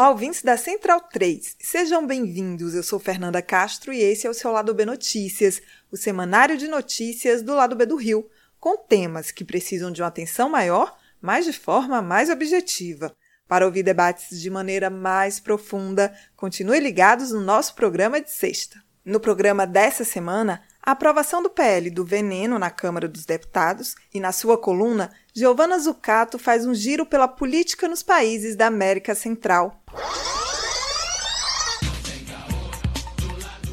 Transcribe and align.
Olá, 0.00 0.08
ouvintes 0.08 0.40
da 0.40 0.56
Central 0.56 0.98
3. 1.02 1.56
Sejam 1.60 2.06
bem-vindos. 2.06 2.74
Eu 2.74 2.82
sou 2.82 2.98
Fernanda 2.98 3.42
Castro 3.42 3.92
e 3.92 4.00
esse 4.00 4.26
é 4.26 4.30
o 4.30 4.32
seu 4.32 4.50
Lado 4.50 4.72
B 4.72 4.86
Notícias, 4.86 5.60
o 5.92 5.96
semanário 5.98 6.56
de 6.56 6.68
notícias 6.68 7.42
do 7.42 7.54
Lado 7.54 7.76
B 7.76 7.84
do 7.84 7.96
Rio, 7.96 8.26
com 8.58 8.78
temas 8.78 9.30
que 9.30 9.44
precisam 9.44 9.92
de 9.92 10.00
uma 10.00 10.08
atenção 10.08 10.48
maior, 10.48 10.98
mas 11.20 11.44
de 11.44 11.52
forma 11.52 12.00
mais 12.00 12.30
objetiva. 12.30 13.14
Para 13.46 13.66
ouvir 13.66 13.82
debates 13.82 14.40
de 14.40 14.48
maneira 14.48 14.88
mais 14.88 15.38
profunda, 15.38 16.16
continue 16.34 16.80
ligados 16.80 17.30
no 17.30 17.42
nosso 17.42 17.74
programa 17.74 18.22
de 18.22 18.30
sexta. 18.30 18.82
No 19.04 19.20
programa 19.20 19.66
dessa 19.66 20.02
semana, 20.02 20.62
a 20.90 20.92
aprovação 20.92 21.40
do 21.40 21.48
PL 21.48 21.88
do 21.88 22.04
veneno 22.04 22.58
na 22.58 22.68
Câmara 22.68 23.06
dos 23.06 23.24
Deputados 23.24 23.94
e 24.12 24.18
na 24.18 24.32
sua 24.32 24.58
coluna, 24.58 25.12
Giovana 25.32 25.78
Zucato 25.78 26.36
faz 26.36 26.66
um 26.66 26.74
giro 26.74 27.06
pela 27.06 27.28
política 27.28 27.86
nos 27.86 28.02
países 28.02 28.56
da 28.56 28.66
América 28.66 29.14
Central. 29.14 29.80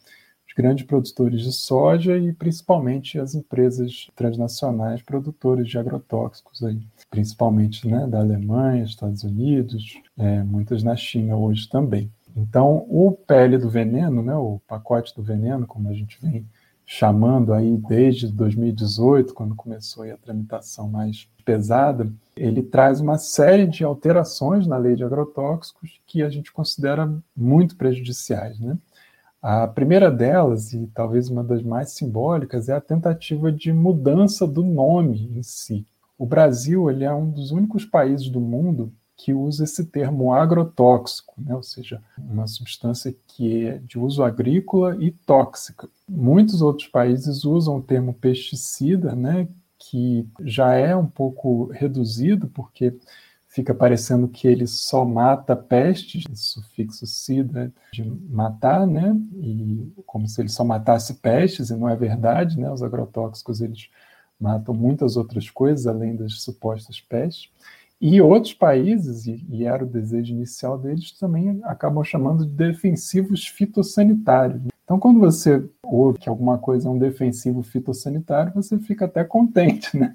os 0.46 0.54
grandes 0.56 0.86
produtores 0.86 1.42
de 1.42 1.52
soja 1.52 2.16
e 2.16 2.32
principalmente 2.32 3.18
as 3.18 3.34
empresas 3.34 4.08
transnacionais 4.14 5.02
produtoras 5.02 5.68
de 5.68 5.78
agrotóxicos, 5.78 6.62
aí, 6.62 6.80
principalmente 7.10 7.86
né, 7.86 8.06
da 8.06 8.20
Alemanha, 8.20 8.84
Estados 8.84 9.24
Unidos, 9.24 10.00
é, 10.16 10.42
muitas 10.42 10.82
na 10.82 10.96
China 10.96 11.36
hoje 11.36 11.68
também. 11.68 12.10
Então, 12.36 12.86
o 12.88 13.12
PL 13.12 13.58
do 13.58 13.68
veneno, 13.68 14.22
né, 14.22 14.34
o 14.34 14.60
pacote 14.66 15.14
do 15.14 15.22
veneno, 15.22 15.66
como 15.66 15.88
a 15.88 15.92
gente 15.94 16.18
vem 16.20 16.46
chamando 16.86 17.52
aí 17.52 17.76
desde 17.88 18.30
2018, 18.32 19.32
quando 19.32 19.54
começou 19.54 20.04
a 20.04 20.16
tramitação 20.16 20.88
mais 20.88 21.28
pesada, 21.44 22.10
ele 22.36 22.62
traz 22.62 23.00
uma 23.00 23.18
série 23.18 23.66
de 23.66 23.84
alterações 23.84 24.66
na 24.66 24.76
lei 24.76 24.96
de 24.96 25.04
agrotóxicos 25.04 26.00
que 26.06 26.22
a 26.22 26.28
gente 26.28 26.52
considera 26.52 27.12
muito 27.36 27.76
prejudiciais. 27.76 28.58
Né? 28.58 28.76
A 29.40 29.66
primeira 29.68 30.10
delas, 30.10 30.72
e 30.72 30.86
talvez 30.94 31.28
uma 31.28 31.44
das 31.44 31.62
mais 31.62 31.90
simbólicas, 31.90 32.68
é 32.68 32.72
a 32.72 32.80
tentativa 32.80 33.52
de 33.52 33.72
mudança 33.72 34.46
do 34.46 34.64
nome 34.64 35.30
em 35.36 35.42
si. 35.42 35.86
O 36.18 36.26
Brasil 36.26 36.90
ele 36.90 37.04
é 37.04 37.12
um 37.12 37.30
dos 37.30 37.50
únicos 37.50 37.84
países 37.84 38.28
do 38.28 38.40
mundo 38.40 38.92
que 39.16 39.32
usa 39.32 39.64
esse 39.64 39.84
termo 39.84 40.32
agrotóxico, 40.32 41.34
né? 41.38 41.54
ou 41.54 41.62
seja, 41.62 42.02
uma 42.18 42.46
substância 42.46 43.14
que 43.28 43.66
é 43.66 43.78
de 43.78 43.98
uso 43.98 44.22
agrícola 44.24 44.96
e 44.98 45.10
tóxica. 45.10 45.88
Muitos 46.08 46.60
outros 46.60 46.88
países 46.88 47.44
usam 47.44 47.76
o 47.76 47.82
termo 47.82 48.12
pesticida, 48.12 49.14
né? 49.14 49.46
Que 49.94 50.28
já 50.40 50.74
é 50.74 50.96
um 50.96 51.06
pouco 51.06 51.66
reduzido, 51.66 52.48
porque 52.48 52.98
fica 53.46 53.72
parecendo 53.72 54.26
que 54.26 54.48
ele 54.48 54.66
só 54.66 55.04
mata 55.04 55.54
pestes, 55.54 56.24
sufixo 56.34 57.06
sida 57.06 57.72
de 57.92 58.02
matar, 58.28 58.88
né? 58.88 59.16
E 59.36 59.92
como 60.04 60.26
se 60.26 60.42
ele 60.42 60.48
só 60.48 60.64
matasse 60.64 61.14
pestes, 61.14 61.70
e 61.70 61.76
não 61.76 61.88
é 61.88 61.94
verdade, 61.94 62.58
né? 62.58 62.68
Os 62.72 62.82
agrotóxicos 62.82 63.60
eles 63.60 63.88
matam 64.40 64.74
muitas 64.74 65.16
outras 65.16 65.48
coisas 65.48 65.86
além 65.86 66.16
das 66.16 66.42
supostas 66.42 67.00
pestes. 67.00 67.48
E 68.00 68.20
outros 68.20 68.52
países, 68.52 69.28
e, 69.28 69.46
e, 69.48 69.64
era 69.64 69.84
o 69.84 69.88
desejo 69.88 70.32
inicial 70.32 70.76
deles, 70.76 71.12
também 71.12 71.60
acabam 71.62 72.02
chamando 72.02 72.44
de 72.44 72.50
defensivos 72.50 73.46
fitossanitários. 73.46 74.73
Então, 74.84 74.98
quando 74.98 75.18
você 75.18 75.66
ouve 75.82 76.18
que 76.18 76.28
alguma 76.28 76.58
coisa 76.58 76.88
é 76.88 76.90
um 76.90 76.98
defensivo 76.98 77.62
fitossanitário, 77.62 78.52
você 78.54 78.78
fica 78.78 79.06
até 79.06 79.24
contente, 79.24 79.96
né? 79.96 80.14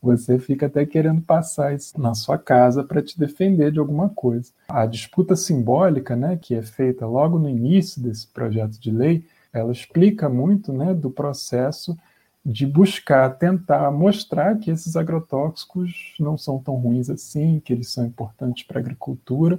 Você 0.00 0.38
fica 0.38 0.66
até 0.66 0.86
querendo 0.86 1.20
passar 1.20 1.74
isso 1.74 2.00
na 2.00 2.14
sua 2.14 2.38
casa 2.38 2.84
para 2.84 3.02
te 3.02 3.18
defender 3.18 3.72
de 3.72 3.80
alguma 3.80 4.08
coisa. 4.08 4.52
A 4.68 4.86
disputa 4.86 5.34
simbólica, 5.34 6.14
né, 6.14 6.38
que 6.40 6.54
é 6.54 6.62
feita 6.62 7.04
logo 7.04 7.36
no 7.36 7.48
início 7.48 8.00
desse 8.00 8.28
projeto 8.28 8.78
de 8.78 8.92
lei, 8.92 9.24
ela 9.52 9.72
explica 9.72 10.28
muito, 10.28 10.72
né, 10.72 10.94
do 10.94 11.10
processo 11.10 11.96
de 12.44 12.64
buscar 12.64 13.28
tentar 13.30 13.90
mostrar 13.90 14.56
que 14.56 14.70
esses 14.70 14.94
agrotóxicos 14.94 16.14
não 16.20 16.38
são 16.38 16.60
tão 16.60 16.76
ruins 16.76 17.10
assim, 17.10 17.58
que 17.58 17.72
eles 17.72 17.90
são 17.90 18.06
importantes 18.06 18.64
para 18.64 18.78
a 18.78 18.82
agricultura 18.82 19.58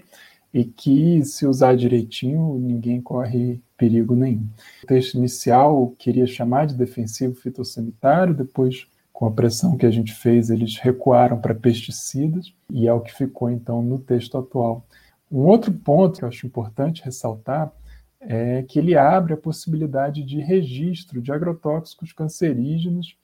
e 0.54 0.64
que, 0.64 1.24
se 1.24 1.46
usar 1.46 1.76
direitinho, 1.76 2.58
ninguém 2.58 3.02
corre 3.02 3.62
perigo 3.78 4.16
nenhum. 4.16 4.48
O 4.84 4.88
texto 4.88 5.16
inicial 5.16 5.94
queria 5.98 6.26
chamar 6.26 6.66
de 6.66 6.76
defensivo 6.76 7.36
fitossanitário, 7.36 8.34
depois, 8.34 8.88
com 9.14 9.26
a 9.26 9.32
pressão 9.32 9.78
que 9.78 9.86
a 9.86 9.92
gente 9.92 10.14
fez, 10.14 10.50
eles 10.50 10.78
recuaram 10.78 11.40
para 11.40 11.54
pesticidas, 11.54 12.54
e 12.72 12.88
é 12.88 12.94
o 12.94 13.02
que 13.02 13.14
ficou 13.14 13.50
então 13.50 13.82
no 13.82 14.00
texto 14.00 14.38
atual. 14.38 14.86
Um 15.32 15.42
outro 15.42 15.72
ponto 15.74 16.20
que 16.20 16.24
eu 16.24 16.30
acho 16.30 16.48
importante 16.48 17.04
ressaltar 17.04 17.72
é 18.20 18.64
que 18.64 18.80
ele 18.80 18.96
abre 18.96 19.34
a 19.34 19.38
possibilidade 19.38 20.24
de 20.24 20.40
registro 20.40 21.22
de 21.22 21.32
agrotóxicos 21.32 22.12
cancerígenos, 22.14 23.16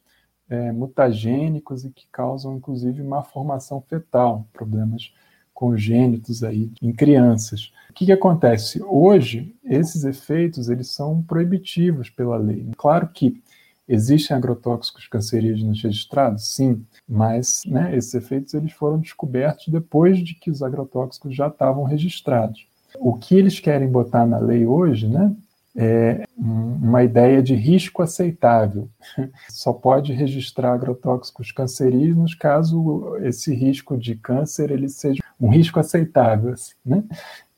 é, 0.50 0.72
mutagênicos 0.72 1.84
e 1.84 1.90
que 1.90 2.06
causam, 2.12 2.58
inclusive, 2.58 3.02
má 3.02 3.24
formação 3.24 3.82
fetal, 3.82 4.48
problemas 4.54 5.12
congênitos 5.54 6.44
aí 6.44 6.72
em 6.82 6.92
crianças. 6.92 7.72
O 7.90 7.94
que, 7.94 8.06
que 8.06 8.12
acontece? 8.12 8.82
Hoje, 8.84 9.56
esses 9.64 10.04
efeitos 10.04 10.70
eles 10.70 10.88
são 10.88 11.22
proibitivos 11.22 12.10
pela 12.10 12.38
lei. 12.38 12.68
Claro 12.76 13.08
que 13.14 13.42
existem 13.88 14.36
agrotóxicos 14.36 15.08
cancerígenos 15.08 15.84
registrados, 15.84 16.48
sim, 16.48 16.84
mas 17.08 17.62
né, 17.66 17.96
esses 17.96 18.14
efeitos 18.14 18.54
eles 18.54 18.72
foram 18.72 19.00
descobertos 19.00 19.68
depois 19.68 20.20
de 20.20 20.34
que 20.36 20.50
os 20.50 20.64
agrotóxicos 20.64 21.36
já 21.36 21.48
estavam 21.48 21.84
registrados. 21.84 22.66
O 23.00 23.14
que 23.14 23.36
eles 23.36 23.60
querem 23.60 23.90
botar 23.90 24.26
na 24.26 24.38
lei 24.38 24.66
hoje, 24.66 25.08
né, 25.08 25.36
é 25.76 26.24
uma 26.38 27.04
ideia 27.04 27.42
de 27.42 27.56
risco 27.56 28.02
aceitável. 28.02 28.90
Só 29.50 29.74
pode 29.74 30.14
registrar 30.14 30.74
agrotóxicos 30.74 31.52
cancerígenos 31.52 32.36
caso 32.36 33.18
esse 33.22 33.54
risco 33.54 33.98
de 33.98 34.16
câncer 34.16 34.72
ele 34.72 34.90
seja 34.90 35.24
um 35.40 35.50
risco 35.50 35.80
aceitável. 35.80 36.54
Assim, 36.54 36.76
né? 36.86 37.04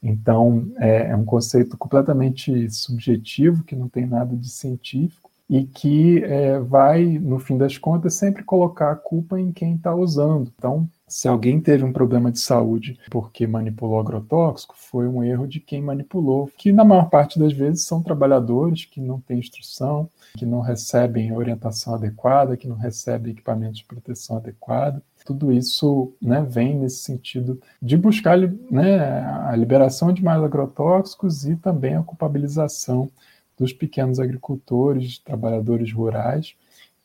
Então, 0.02 0.72
é, 0.78 1.08
é 1.08 1.16
um 1.16 1.26
conceito 1.26 1.78
completamente 1.78 2.70
subjetivo, 2.70 3.64
que 3.64 3.76
não 3.76 3.90
tem 3.90 4.06
nada 4.06 4.36
de 4.36 4.50
científico, 4.50 5.32
e 5.50 5.64
que 5.64 6.24
é, 6.24 6.60
vai, 6.60 7.04
no 7.04 7.40
fim 7.40 7.58
das 7.58 7.78
contas, 7.78 8.14
sempre 8.14 8.44
colocar 8.44 8.92
a 8.92 8.96
culpa 8.96 9.40
em 9.40 9.52
quem 9.52 9.76
está 9.76 9.96
usando. 9.96 10.52
Então, 10.58 10.88
se 11.07 11.28
alguém 11.28 11.62
teve 11.62 11.84
um 11.84 11.94
problema 11.94 12.31
de 12.31 12.40
saúde 12.40 13.00
porque 13.12 13.46
manipulou 13.46 14.00
agrotóxico, 14.00 14.75
foi 14.75 15.07
um 15.07 15.24
erro 15.24 15.48
de 15.48 15.60
quem 15.60 15.81
manipulou, 15.81 16.50
que 16.57 16.72
na 16.72 16.84
maior 16.84 17.10
parte 17.10 17.38
das 17.38 17.54
vezes 17.54 17.86
são 17.86 18.02
trabalhadores 18.02 18.86
que 18.86 19.00
não 19.00 19.19
têm 19.19 19.38
instrução, 19.38 20.10
que 20.36 20.46
não 20.46 20.62
recebem 20.62 21.31
orientação 21.31 21.94
adequada, 21.94 22.57
que 22.57 22.68
não 22.68 22.75
recebem 22.75 23.34
equipamentos 23.34 23.78
de 23.78 23.86
proteção 23.86 24.38
adequado. 24.38 25.02
Tudo 25.25 25.52
isso 25.52 26.13
né, 26.22 26.46
vem 26.48 26.75
nesse 26.75 26.98
sentido 26.98 27.60
de 27.81 27.98
buscar 27.98 28.38
né, 28.38 29.00
a 29.48 29.56
liberação 29.56 30.12
de 30.12 30.24
mais 30.24 30.42
agrotóxicos 30.44 31.46
e 31.46 31.56
também 31.56 31.96
a 31.96 32.04
culpabilização 32.04 33.10
dos 33.58 33.72
pequenos 33.72 34.19
agricultores, 34.19 35.19
trabalhadores 35.19 35.92
rurais 35.94 36.56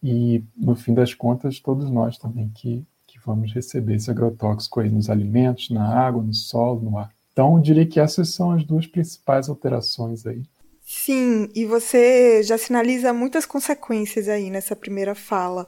e, 0.03 0.43
no 0.57 0.75
fim 0.75 0.95
das 0.95 1.15
contas, 1.15 1.61
todos 1.61 1.91
nós 1.91 2.19
também 2.19 2.51
que 2.55 2.85
vamos 3.25 3.53
receber 3.53 3.97
esse 3.97 4.11
agrotóxico 4.11 4.81
aí 4.81 4.91
nos 4.91 5.11
alimentos, 5.11 5.71
na 5.71 5.85
água, 5.85 6.23
no 6.23 6.35
solo, 6.35 6.81
no 6.81 6.99
ar. 6.99 7.11
Então, 7.33 7.57
eu 7.57 7.63
diria 7.63 7.87
que 7.87 8.01
essas 8.01 8.31
são 8.31 8.51
as 8.53 8.65
duas 8.65 8.87
principais 8.87 9.49
alterações 9.49 10.27
aí. 10.27 10.43
Sim, 10.83 11.49
e 11.55 11.65
você 11.65 12.43
já 12.43 12.59
sinaliza 12.59 13.13
muitas 13.13 13.47
consequências 13.47 14.29
aí 14.29 14.51
nessa 14.51 14.75
primeira 14.75 15.15
fala. 15.15 15.67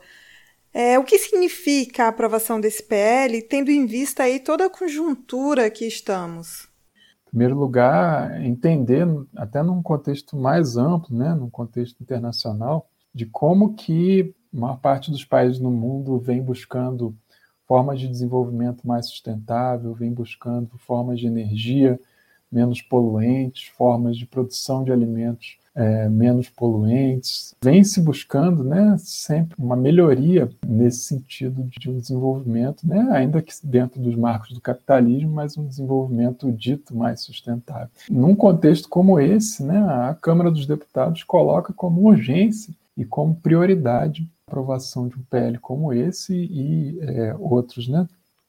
É, 0.73 0.97
o 0.97 1.03
que 1.03 1.17
significa 1.17 2.05
a 2.05 2.07
aprovação 2.09 2.59
desse 2.59 2.83
PL, 2.83 3.41
tendo 3.43 3.71
em 3.71 3.85
vista 3.85 4.23
aí 4.23 4.39
toda 4.39 4.65
a 4.65 4.69
conjuntura 4.69 5.69
que 5.69 5.85
estamos? 5.85 6.67
Em 7.27 7.29
primeiro 7.29 7.55
lugar, 7.55 8.43
entender, 8.43 9.07
até 9.35 9.63
num 9.63 9.81
contexto 9.81 10.35
mais 10.35 10.75
amplo, 10.77 11.15
né, 11.15 11.33
num 11.33 11.49
contexto 11.49 12.01
internacional, 12.01 12.89
de 13.13 13.25
como 13.25 13.75
que 13.75 14.33
a 14.53 14.59
maior 14.59 14.79
parte 14.79 15.09
dos 15.09 15.23
países 15.23 15.59
no 15.59 15.71
mundo 15.71 16.19
vem 16.19 16.41
buscando 16.41 17.15
formas 17.73 17.99
de 17.99 18.07
desenvolvimento 18.07 18.87
mais 18.87 19.07
sustentável, 19.07 19.95
vem 19.95 20.13
buscando 20.13 20.69
formas 20.77 21.19
de 21.19 21.25
energia 21.25 21.99
menos 22.51 22.83
poluentes, 22.83 23.63
formas 23.69 24.15
de 24.15 24.27
produção 24.27 24.83
de 24.83 24.91
alimentos 24.91 25.57
é, 25.73 26.07
menos 26.07 26.47
poluentes. 26.47 27.55
Vem 27.63 27.83
se 27.83 27.99
buscando 27.99 28.63
né, 28.63 28.95
sempre 28.99 29.55
uma 29.57 29.75
melhoria 29.75 30.51
nesse 30.63 30.99
sentido 30.99 31.63
de 31.63 31.89
um 31.89 31.97
desenvolvimento, 31.97 32.87
né, 32.87 33.07
ainda 33.11 33.41
que 33.41 33.51
dentro 33.63 33.99
dos 33.99 34.15
marcos 34.15 34.53
do 34.53 34.61
capitalismo, 34.61 35.31
mas 35.31 35.57
um 35.57 35.65
desenvolvimento 35.65 36.51
dito 36.51 36.95
mais 36.95 37.21
sustentável. 37.21 37.89
Num 38.07 38.35
contexto 38.35 38.87
como 38.87 39.19
esse, 39.19 39.63
né, 39.63 39.79
a 39.79 40.13
Câmara 40.13 40.51
dos 40.51 40.67
Deputados 40.67 41.23
coloca 41.23 41.73
como 41.73 42.07
urgência 42.07 42.71
e 42.95 43.03
como 43.03 43.33
prioridade 43.33 44.29
aprovação 44.47 45.07
de 45.07 45.15
um 45.15 45.23
PL 45.23 45.57
como 45.59 45.93
esse 45.93 46.33
e 46.33 46.99
é, 47.01 47.35
outros, 47.35 47.87
né? 47.87 48.07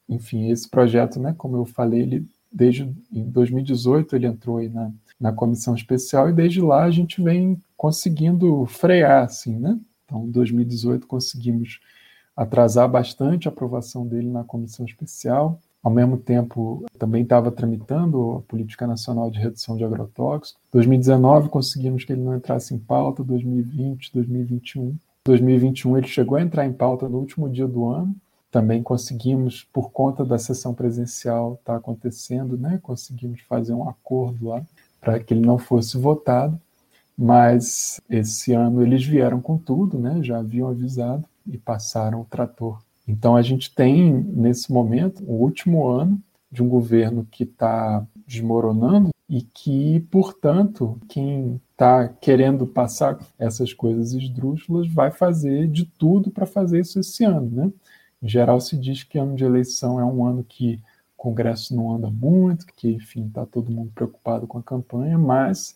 Enfim, 0.09 0.51
esse 0.51 0.69
projeto, 0.69 1.19
né, 1.19 1.35
como 1.37 1.57
eu 1.57 1.65
falei, 1.65 2.03
ele 2.03 2.29
desde 2.53 2.83
em 3.13 3.25
2018 3.31 4.15
ele 4.15 4.27
entrou 4.27 4.59
aí 4.59 4.69
na, 4.69 4.93
na 5.19 5.33
comissão 5.33 5.75
especial 5.75 6.29
e 6.29 6.33
desde 6.33 6.61
lá 6.61 6.85
a 6.85 6.91
gente 6.91 7.21
vem 7.21 7.61
conseguindo 7.77 8.65
frear, 8.67 9.25
assim, 9.25 9.59
né? 9.59 9.79
Então, 10.05 10.25
em 10.27 10.31
2018 10.31 11.07
conseguimos 11.07 11.81
atrasar 12.37 12.89
bastante 12.89 13.49
a 13.49 13.51
aprovação 13.51 14.07
dele 14.07 14.29
na 14.29 14.45
comissão 14.45 14.85
especial. 14.85 15.59
Ao 15.83 15.91
mesmo 15.91 16.17
tempo, 16.17 16.85
também 16.99 17.23
estava 17.23 17.51
tramitando 17.51 18.37
a 18.39 18.43
Política 18.43 18.87
Nacional 18.87 19.31
de 19.31 19.39
Redução 19.39 19.77
de 19.77 19.85
Agrotóxicos. 19.85 20.61
2019 20.73 21.49
conseguimos 21.49 22.05
que 22.05 22.13
ele 22.13 22.23
não 22.23 22.37
entrasse 22.37 22.75
em 22.75 22.79
pauta, 22.79 23.23
2020, 23.23 24.13
2021 24.13 24.97
2021 25.25 25.97
ele 25.97 26.07
chegou 26.07 26.37
a 26.37 26.43
entrar 26.43 26.67
em 26.67 26.73
pauta 26.73 27.09
no 27.09 27.19
último 27.19 27.49
dia 27.49 27.67
do 27.67 27.87
ano. 27.87 28.15
Também 28.51 28.83
conseguimos, 28.83 29.67
por 29.73 29.91
conta 29.91 30.25
da 30.25 30.39
sessão 30.39 30.75
presencial 30.75 31.55
estar 31.55 31.73
tá 31.73 31.79
acontecendo, 31.79 32.57
né, 32.57 32.79
conseguimos 32.83 33.41
fazer 33.41 33.73
um 33.73 33.89
acordo 33.89 34.49
lá 34.49 34.63
para 35.01 35.19
que 35.19 35.35
ele 35.35 35.45
não 35.45 35.59
fosse 35.59 35.97
votado. 35.97 36.61
Mas 37.17 38.01
esse 38.09 38.53
ano 38.53 38.83
eles 38.83 39.05
vieram 39.05 39.41
com 39.41 39.57
tudo, 39.57 39.99
né, 39.99 40.21
já 40.23 40.39
haviam 40.39 40.69
avisado 40.69 41.25
e 41.47 41.57
passaram 41.57 42.21
o 42.21 42.27
trator. 42.27 42.81
Então 43.07 43.35
a 43.35 43.43
gente 43.43 43.75
tem, 43.75 44.13
nesse 44.13 44.73
momento, 44.73 45.23
o 45.25 45.33
último 45.33 45.89
ano 45.89 46.21
de 46.51 46.63
um 46.63 46.69
governo 46.69 47.27
que 47.31 47.45
está 47.45 48.05
desmoronando 48.27 49.14
e 49.35 49.43
que, 49.43 49.99
portanto, 50.13 50.97
quem 51.09 51.61
está 51.73 52.07
querendo 52.07 52.69
passar 52.69 53.19
essas 53.37 53.73
coisas 53.73 54.13
esdrúxulas 54.13 54.87
vai 54.87 55.11
fazer 55.11 55.67
de 55.67 55.85
tudo 55.85 56.31
para 56.31 56.47
fazer 56.47 56.79
isso 56.79 57.01
esse 57.01 57.25
ano. 57.25 57.51
Né? 57.51 57.73
Em 58.23 58.29
geral, 58.29 58.61
se 58.61 58.79
diz 58.79 59.03
que 59.03 59.19
ano 59.19 59.35
de 59.35 59.43
eleição 59.43 59.99
é 59.99 60.05
um 60.05 60.25
ano 60.25 60.45
que 60.45 60.77
o 61.19 61.23
Congresso 61.25 61.75
não 61.75 61.93
anda 61.93 62.09
muito, 62.09 62.65
que, 62.77 62.93
enfim, 62.93 63.27
está 63.27 63.45
todo 63.45 63.73
mundo 63.73 63.91
preocupado 63.93 64.47
com 64.47 64.57
a 64.57 64.63
campanha, 64.63 65.19
mas 65.19 65.75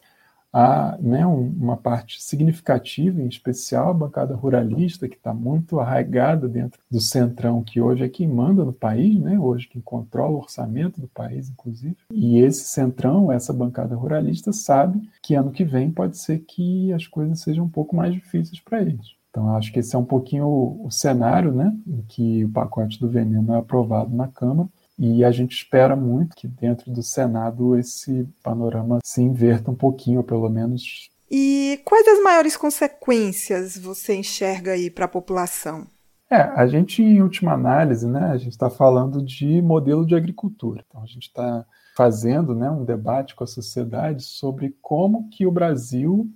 há 0.53 0.97
né, 1.01 1.27
uma 1.27 1.77
parte 1.77 2.23
significativa, 2.23 3.21
em 3.21 3.29
especial 3.29 3.91
a 3.91 3.95
bancada 3.95 4.35
ruralista, 4.35 5.09
que 5.09 5.17
está 5.17 5.33
muito 5.35 5.79
arraigada 5.79 6.49
dentro 6.49 6.81
do 6.91 7.01
centrão, 7.01 7.63
que 7.63 7.81
hoje 7.81 8.05
é 8.05 8.09
quem 8.09 8.27
manda 8.27 8.65
no 8.65 8.73
país, 8.73 9.19
né, 9.21 9.39
hoje 9.39 9.69
quem 9.69 9.81
controla 9.81 10.35
o 10.35 10.39
orçamento 10.39 11.01
do 11.01 11.09
país, 11.09 11.49
inclusive. 11.49 11.97
E 12.11 12.39
esse 12.39 12.65
centrão, 12.65 13.31
essa 13.31 13.53
bancada 13.53 13.95
ruralista, 13.95 14.53
sabe 14.53 15.09
que 15.23 15.35
ano 15.35 15.51
que 15.51 15.65
vem 15.65 15.91
pode 15.91 16.19
ser 16.19 16.41
que 16.41 16.93
as 16.93 17.07
coisas 17.07 17.41
sejam 17.41 17.65
um 17.65 17.71
pouco 17.71 17.95
mais 17.95 18.13
difíceis 18.13 18.61
para 18.61 18.81
eles. 18.81 19.19
Então, 19.31 19.55
acho 19.55 19.73
que 19.73 19.79
esse 19.79 19.95
é 19.95 19.99
um 19.99 20.05
pouquinho 20.05 20.47
o, 20.47 20.87
o 20.87 20.91
cenário 20.91 21.53
né, 21.53 21.73
em 21.87 22.03
que 22.09 22.45
o 22.45 22.51
pacote 22.51 22.99
do 22.99 23.09
veneno 23.09 23.53
é 23.53 23.59
aprovado 23.59 24.15
na 24.15 24.27
Câmara 24.27 24.69
e 24.99 25.25
a 25.25 25.31
gente 25.31 25.53
espera 25.53 25.95
muito 25.95 26.35
que 26.35 26.49
dentro 26.49 26.91
do 26.91 27.03
Senado 27.03 27.77
esse 27.79 28.27
panorama 28.43 28.99
se 29.05 29.23
inverta 29.23 29.71
um 29.71 29.75
pouquinho, 29.75 30.19
ou 30.19 30.25
pelo 30.25 30.49
menos. 30.49 31.11
E 31.31 31.81
quais 31.85 32.09
as 32.09 32.23
maiores 32.23 32.57
consequências 32.57 33.79
você 33.79 34.17
enxerga 34.17 34.73
aí 34.73 34.91
para 34.91 35.05
a 35.05 35.09
população? 35.09 35.87
É, 36.31 36.41
a 36.41 36.67
gente, 36.67 37.03
em 37.03 37.23
última 37.23 37.53
análise, 37.53 38.07
né, 38.07 38.31
a 38.31 38.37
gente 38.37 38.53
está 38.53 38.69
falando 38.69 39.25
de 39.25 39.63
modelo 39.63 40.05
de 40.05 40.15
agricultura. 40.15 40.85
Então, 40.87 41.03
a 41.03 41.07
gente 41.07 41.29
está 41.29 41.65
fazendo 41.97 42.55
né, 42.55 42.71
um 42.71 42.85
debate 42.85 43.35
com 43.35 43.45
a 43.45 43.47
sociedade 43.47 44.23
sobre 44.23 44.77
como 44.83 45.29
que 45.31 45.47
o 45.47 45.51
Brasil 45.51 46.31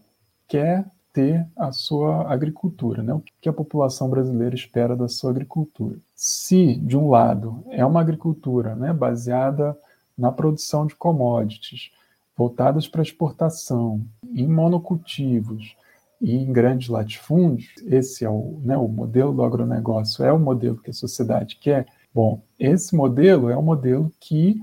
quer 0.48 0.86
ter 1.12 1.46
a 1.56 1.72
sua 1.72 2.32
agricultura, 2.32 3.02
né? 3.02 3.12
o 3.12 3.22
que 3.40 3.48
a 3.48 3.52
população 3.52 4.08
brasileira 4.08 4.54
espera 4.54 4.96
da 4.96 5.08
sua 5.08 5.30
agricultura. 5.30 5.98
Se, 6.14 6.76
de 6.76 6.96
um 6.96 7.10
lado, 7.10 7.62
é 7.70 7.84
uma 7.84 8.00
agricultura 8.00 8.74
né, 8.74 8.92
baseada 8.92 9.76
na 10.16 10.32
produção 10.32 10.86
de 10.86 10.94
commodities, 10.94 11.90
voltadas 12.36 12.88
para 12.88 13.02
exportação, 13.02 14.04
em 14.34 14.48
monocultivos 14.48 15.76
e 16.20 16.36
em 16.36 16.52
grandes 16.52 16.88
latifúndios, 16.88 17.74
esse 17.86 18.24
é 18.24 18.30
o, 18.30 18.60
né, 18.62 18.76
o 18.76 18.88
modelo 18.88 19.34
do 19.34 19.42
agronegócio, 19.42 20.24
é 20.24 20.32
o 20.32 20.38
modelo 20.38 20.78
que 20.78 20.90
a 20.90 20.94
sociedade 20.94 21.56
quer. 21.56 21.86
Bom, 22.14 22.42
esse 22.58 22.94
modelo 22.94 23.50
é 23.50 23.56
o 23.56 23.62
modelo 23.62 24.10
que 24.20 24.60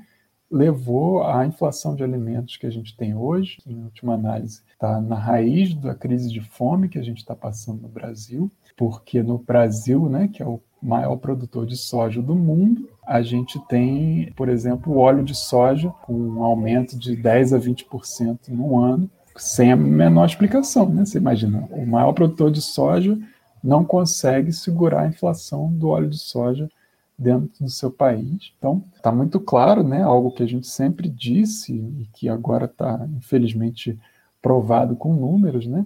levou 0.51 1.23
à 1.23 1.45
inflação 1.45 1.95
de 1.95 2.03
alimentos 2.03 2.57
que 2.57 2.65
a 2.65 2.71
gente 2.71 2.95
tem 2.95 3.13
hoje, 3.13 3.57
que, 3.61 3.71
em 3.71 3.83
última 3.83 4.15
análise, 4.15 4.61
está 4.71 4.99
na 4.99 5.15
raiz 5.15 5.73
da 5.75 5.93
crise 5.93 6.29
de 6.29 6.41
fome 6.41 6.89
que 6.89 6.97
a 6.97 7.03
gente 7.03 7.17
está 7.17 7.35
passando 7.35 7.81
no 7.81 7.87
Brasil, 7.87 8.51
porque 8.75 9.21
no 9.21 9.37
Brasil, 9.37 10.09
né, 10.09 10.27
que 10.27 10.41
é 10.41 10.45
o 10.45 10.59
maior 10.81 11.17
produtor 11.17 11.65
de 11.65 11.75
soja 11.75 12.21
do 12.21 12.33
mundo, 12.33 12.89
a 13.05 13.21
gente 13.21 13.59
tem, 13.67 14.31
por 14.35 14.49
exemplo, 14.49 14.93
o 14.93 14.97
óleo 14.97 15.23
de 15.23 15.35
soja 15.35 15.89
com 16.03 16.13
um 16.13 16.43
aumento 16.43 16.97
de 16.97 17.15
10 17.15 17.53
a 17.53 17.59
20% 17.59 18.47
no 18.49 18.79
ano, 18.79 19.09
sem 19.35 19.71
a 19.71 19.75
menor 19.75 20.25
explicação. 20.25 20.89
Né? 20.89 21.05
Você 21.05 21.17
imagina, 21.17 21.67
o 21.71 21.85
maior 21.85 22.13
produtor 22.13 22.51
de 22.51 22.61
soja 22.61 23.19
não 23.63 23.83
consegue 23.83 24.53
segurar 24.53 25.01
a 25.01 25.07
inflação 25.07 25.71
do 25.71 25.89
óleo 25.89 26.09
de 26.09 26.17
soja 26.19 26.69
dentro 27.19 27.63
do 27.63 27.69
seu 27.69 27.91
país. 27.91 28.53
Então, 28.57 28.83
está 28.95 29.11
muito 29.11 29.39
claro, 29.39 29.83
né, 29.83 30.01
algo 30.01 30.31
que 30.31 30.41
a 30.41 30.47
gente 30.47 30.67
sempre 30.67 31.09
disse 31.09 31.73
e 31.73 32.07
que 32.13 32.29
agora 32.29 32.65
está, 32.65 33.07
infelizmente, 33.17 33.99
provado 34.41 34.95
com 34.95 35.13
números, 35.13 35.67
né, 35.67 35.85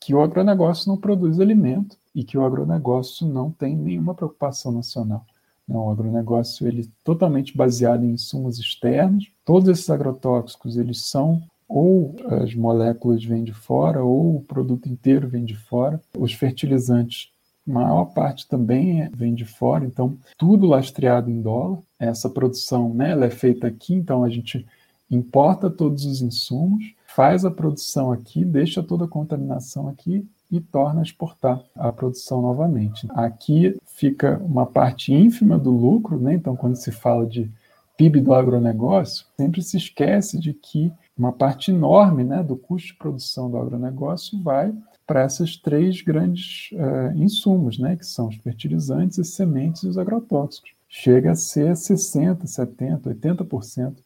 que 0.00 0.14
o 0.14 0.20
agronegócio 0.20 0.88
não 0.88 0.96
produz 0.96 1.38
alimento 1.38 1.96
e 2.14 2.24
que 2.24 2.36
o 2.36 2.44
agronegócio 2.44 3.26
não 3.26 3.50
tem 3.50 3.76
nenhuma 3.76 4.14
preocupação 4.14 4.72
nacional. 4.72 5.24
O 5.68 5.90
agronegócio 5.90 6.66
ele 6.66 6.82
é 6.82 6.88
totalmente 7.04 7.56
baseado 7.56 8.04
em 8.04 8.10
insumos 8.10 8.58
externos. 8.58 9.30
Todos 9.44 9.68
esses 9.68 9.88
agrotóxicos 9.88 10.76
eles 10.76 11.00
são 11.02 11.42
ou 11.68 12.14
as 12.42 12.54
moléculas 12.54 13.24
vêm 13.24 13.44
de 13.44 13.54
fora 13.54 14.04
ou 14.04 14.36
o 14.36 14.40
produto 14.42 14.88
inteiro 14.88 15.28
vem 15.28 15.44
de 15.44 15.56
fora. 15.56 16.00
Os 16.18 16.34
fertilizantes 16.34 17.31
maior 17.66 18.06
parte 18.06 18.48
também 18.48 19.02
é, 19.02 19.10
vem 19.14 19.34
de 19.34 19.44
fora, 19.44 19.84
então 19.84 20.16
tudo 20.36 20.66
lastreado 20.66 21.30
em 21.30 21.40
dólar. 21.40 21.78
Essa 21.98 22.28
produção, 22.28 22.92
né, 22.92 23.12
ela 23.12 23.26
é 23.26 23.30
feita 23.30 23.66
aqui, 23.66 23.94
então 23.94 24.24
a 24.24 24.28
gente 24.28 24.66
importa 25.10 25.70
todos 25.70 26.04
os 26.04 26.22
insumos, 26.22 26.94
faz 27.06 27.44
a 27.44 27.50
produção 27.50 28.10
aqui, 28.10 28.44
deixa 28.44 28.82
toda 28.82 29.04
a 29.04 29.08
contaminação 29.08 29.88
aqui 29.88 30.26
e 30.50 30.60
torna 30.60 31.00
a 31.00 31.02
exportar 31.02 31.62
a 31.74 31.92
produção 31.92 32.42
novamente. 32.42 33.06
Aqui 33.10 33.76
fica 33.86 34.38
uma 34.44 34.66
parte 34.66 35.12
ínfima 35.12 35.58
do 35.58 35.70
lucro, 35.70 36.18
né? 36.18 36.34
Então 36.34 36.56
quando 36.56 36.76
se 36.76 36.90
fala 36.90 37.26
de 37.26 37.50
PIB 37.96 38.20
do 38.20 38.34
agronegócio, 38.34 39.26
sempre 39.36 39.62
se 39.62 39.76
esquece 39.76 40.38
de 40.38 40.52
que 40.52 40.92
uma 41.16 41.32
parte 41.32 41.70
enorme, 41.70 42.24
né, 42.24 42.42
do 42.42 42.56
custo 42.56 42.88
de 42.88 42.94
produção 42.94 43.50
do 43.50 43.56
agronegócio 43.58 44.42
vai 44.42 44.74
para 45.12 45.26
esses 45.26 45.58
três 45.58 46.00
grandes 46.00 46.70
uh, 46.72 47.14
insumos, 47.14 47.78
né, 47.78 47.96
que 47.96 48.06
são 48.06 48.28
os 48.28 48.36
fertilizantes, 48.36 49.18
as 49.18 49.28
sementes 49.34 49.82
e 49.82 49.86
os 49.86 49.98
agrotóxicos. 49.98 50.72
Chega 50.88 51.32
a 51.32 51.34
ser 51.34 51.72
60%, 51.72 52.44
70%, 52.44 53.02
80% 53.02 53.96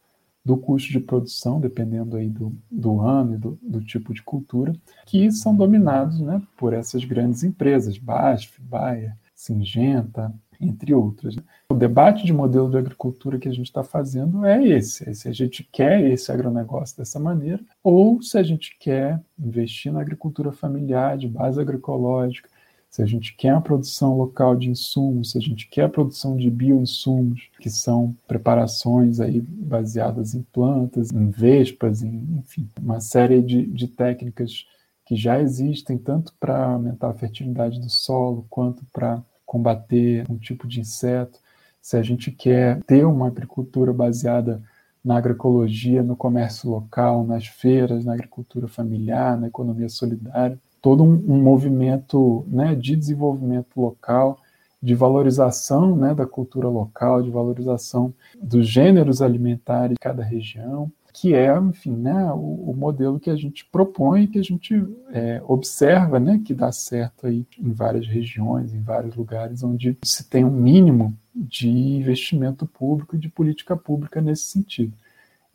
do 0.43 0.57
custo 0.57 0.91
de 0.91 0.99
produção, 0.99 1.61
dependendo 1.61 2.17
aí 2.17 2.27
do, 2.27 2.53
do 2.69 2.99
ano 2.99 3.35
e 3.35 3.37
do, 3.37 3.57
do, 3.61 3.79
tipo 3.79 4.13
de 4.13 4.21
cultura, 4.21 4.75
que 5.05 5.31
são 5.31 5.55
dominados 5.55 6.19
né, 6.19 6.41
por 6.57 6.73
essas 6.73 7.05
grandes 7.05 7.41
empresas, 7.41 7.97
BASF, 7.97 8.61
Bayer, 8.61 9.15
Singenta, 9.33 10.33
entre 10.59 10.93
outras. 10.93 11.35
Né? 11.35 11.43
O 11.69 11.75
debate 11.75 12.25
de 12.25 12.33
modelo 12.33 12.69
de 12.69 12.77
agricultura 12.77 13.37
que 13.37 13.47
a 13.47 13.53
gente 13.53 13.67
está 13.67 13.83
fazendo 13.83 14.45
é 14.45 14.65
esse: 14.65 15.09
é 15.09 15.13
se 15.13 15.27
a 15.27 15.31
gente 15.31 15.63
quer 15.71 16.03
esse 16.09 16.31
agronegócio 16.31 16.97
dessa 16.97 17.19
maneira, 17.19 17.59
ou 17.83 18.21
se 18.21 18.37
a 18.37 18.43
gente 18.43 18.77
quer 18.79 19.21
investir 19.39 19.91
na 19.91 20.01
agricultura 20.01 20.51
familiar, 20.51 21.17
de 21.17 21.27
base 21.27 21.59
agroecológica, 21.59 22.49
se 22.89 23.01
a 23.01 23.05
gente 23.05 23.35
quer 23.35 23.49
a 23.49 23.61
produção 23.61 24.17
local 24.17 24.55
de 24.55 24.69
insumos, 24.69 25.31
se 25.31 25.37
a 25.37 25.41
gente 25.41 25.67
quer 25.67 25.83
a 25.83 25.89
produção 25.89 26.35
de 26.35 26.49
bioinsumos, 26.49 27.49
que 27.59 27.69
são 27.69 28.15
preparações 28.27 29.19
aí 29.19 29.41
baseadas 29.41 30.33
em 30.33 30.41
plantas, 30.41 31.11
em 31.11 31.29
vespas, 31.29 32.01
em, 32.01 32.39
enfim, 32.39 32.67
uma 32.81 32.99
série 32.99 33.41
de, 33.41 33.65
de 33.65 33.87
técnicas 33.87 34.65
que 35.05 35.15
já 35.15 35.39
existem 35.39 35.97
tanto 35.97 36.33
para 36.39 36.65
aumentar 36.65 37.09
a 37.09 37.13
fertilidade 37.13 37.79
do 37.79 37.89
solo 37.89 38.45
quanto 38.49 38.85
para 38.91 39.23
combater 39.47 40.25
um 40.29 40.37
tipo 40.37 40.67
de 40.67 40.81
inseto, 40.81 41.39
se 41.81 41.95
a 41.95 42.03
gente 42.03 42.29
quer 42.31 42.83
ter 42.83 43.05
uma 43.05 43.27
agricultura 43.27 43.93
baseada 43.93 44.61
na 45.03 45.17
agroecologia, 45.17 46.03
no 46.03 46.17
comércio 46.17 46.69
local, 46.69 47.25
nas 47.25 47.47
feiras, 47.47 48.03
na 48.03 48.13
agricultura 48.13 48.67
familiar, 48.67 49.39
na 49.39 49.47
economia 49.47 49.87
solidária, 49.87 50.59
todo 50.81 51.01
um, 51.01 51.13
um 51.13 51.41
movimento 51.41 52.45
né, 52.47 52.75
de 52.75 52.93
desenvolvimento 52.93 53.79
local, 53.79 54.37
de 54.81 54.93
valorização 54.93 55.95
né, 55.95 56.13
da 56.13 56.25
cultura 56.25 56.67
local, 56.67 57.21
de 57.21 57.31
valorização 57.31 58.13
dos 58.41 58.67
gêneros 58.67 59.21
alimentares 59.21 59.95
de 59.95 59.99
cada 59.99 60.23
região, 60.23 60.91
que 61.13 61.33
é, 61.33 61.57
enfim, 61.57 61.95
né, 61.95 62.31
o, 62.31 62.69
o, 62.69 62.75
modelo 62.77 63.19
que 63.19 63.31
a 63.31 63.35
gente 63.35 63.65
propõe, 63.65 64.27
que 64.27 64.37
a 64.37 64.43
gente 64.43 64.85
é, 65.11 65.41
observa, 65.47 66.19
né, 66.19 66.39
que 66.45 66.53
dá 66.53 66.71
certo 66.71 67.25
aí 67.25 67.43
em 67.59 67.71
várias 67.71 68.05
regiões, 68.05 68.71
em 68.71 68.81
vários 68.81 69.15
lugares 69.15 69.63
onde 69.63 69.97
se 70.03 70.29
tem 70.29 70.45
um 70.45 70.51
mínimo 70.51 71.17
de 71.33 71.69
investimento 71.69 72.67
público 72.67 73.15
e 73.15 73.19
de 73.19 73.29
política 73.29 73.75
pública 73.75 74.21
nesse 74.21 74.43
sentido. 74.43 74.93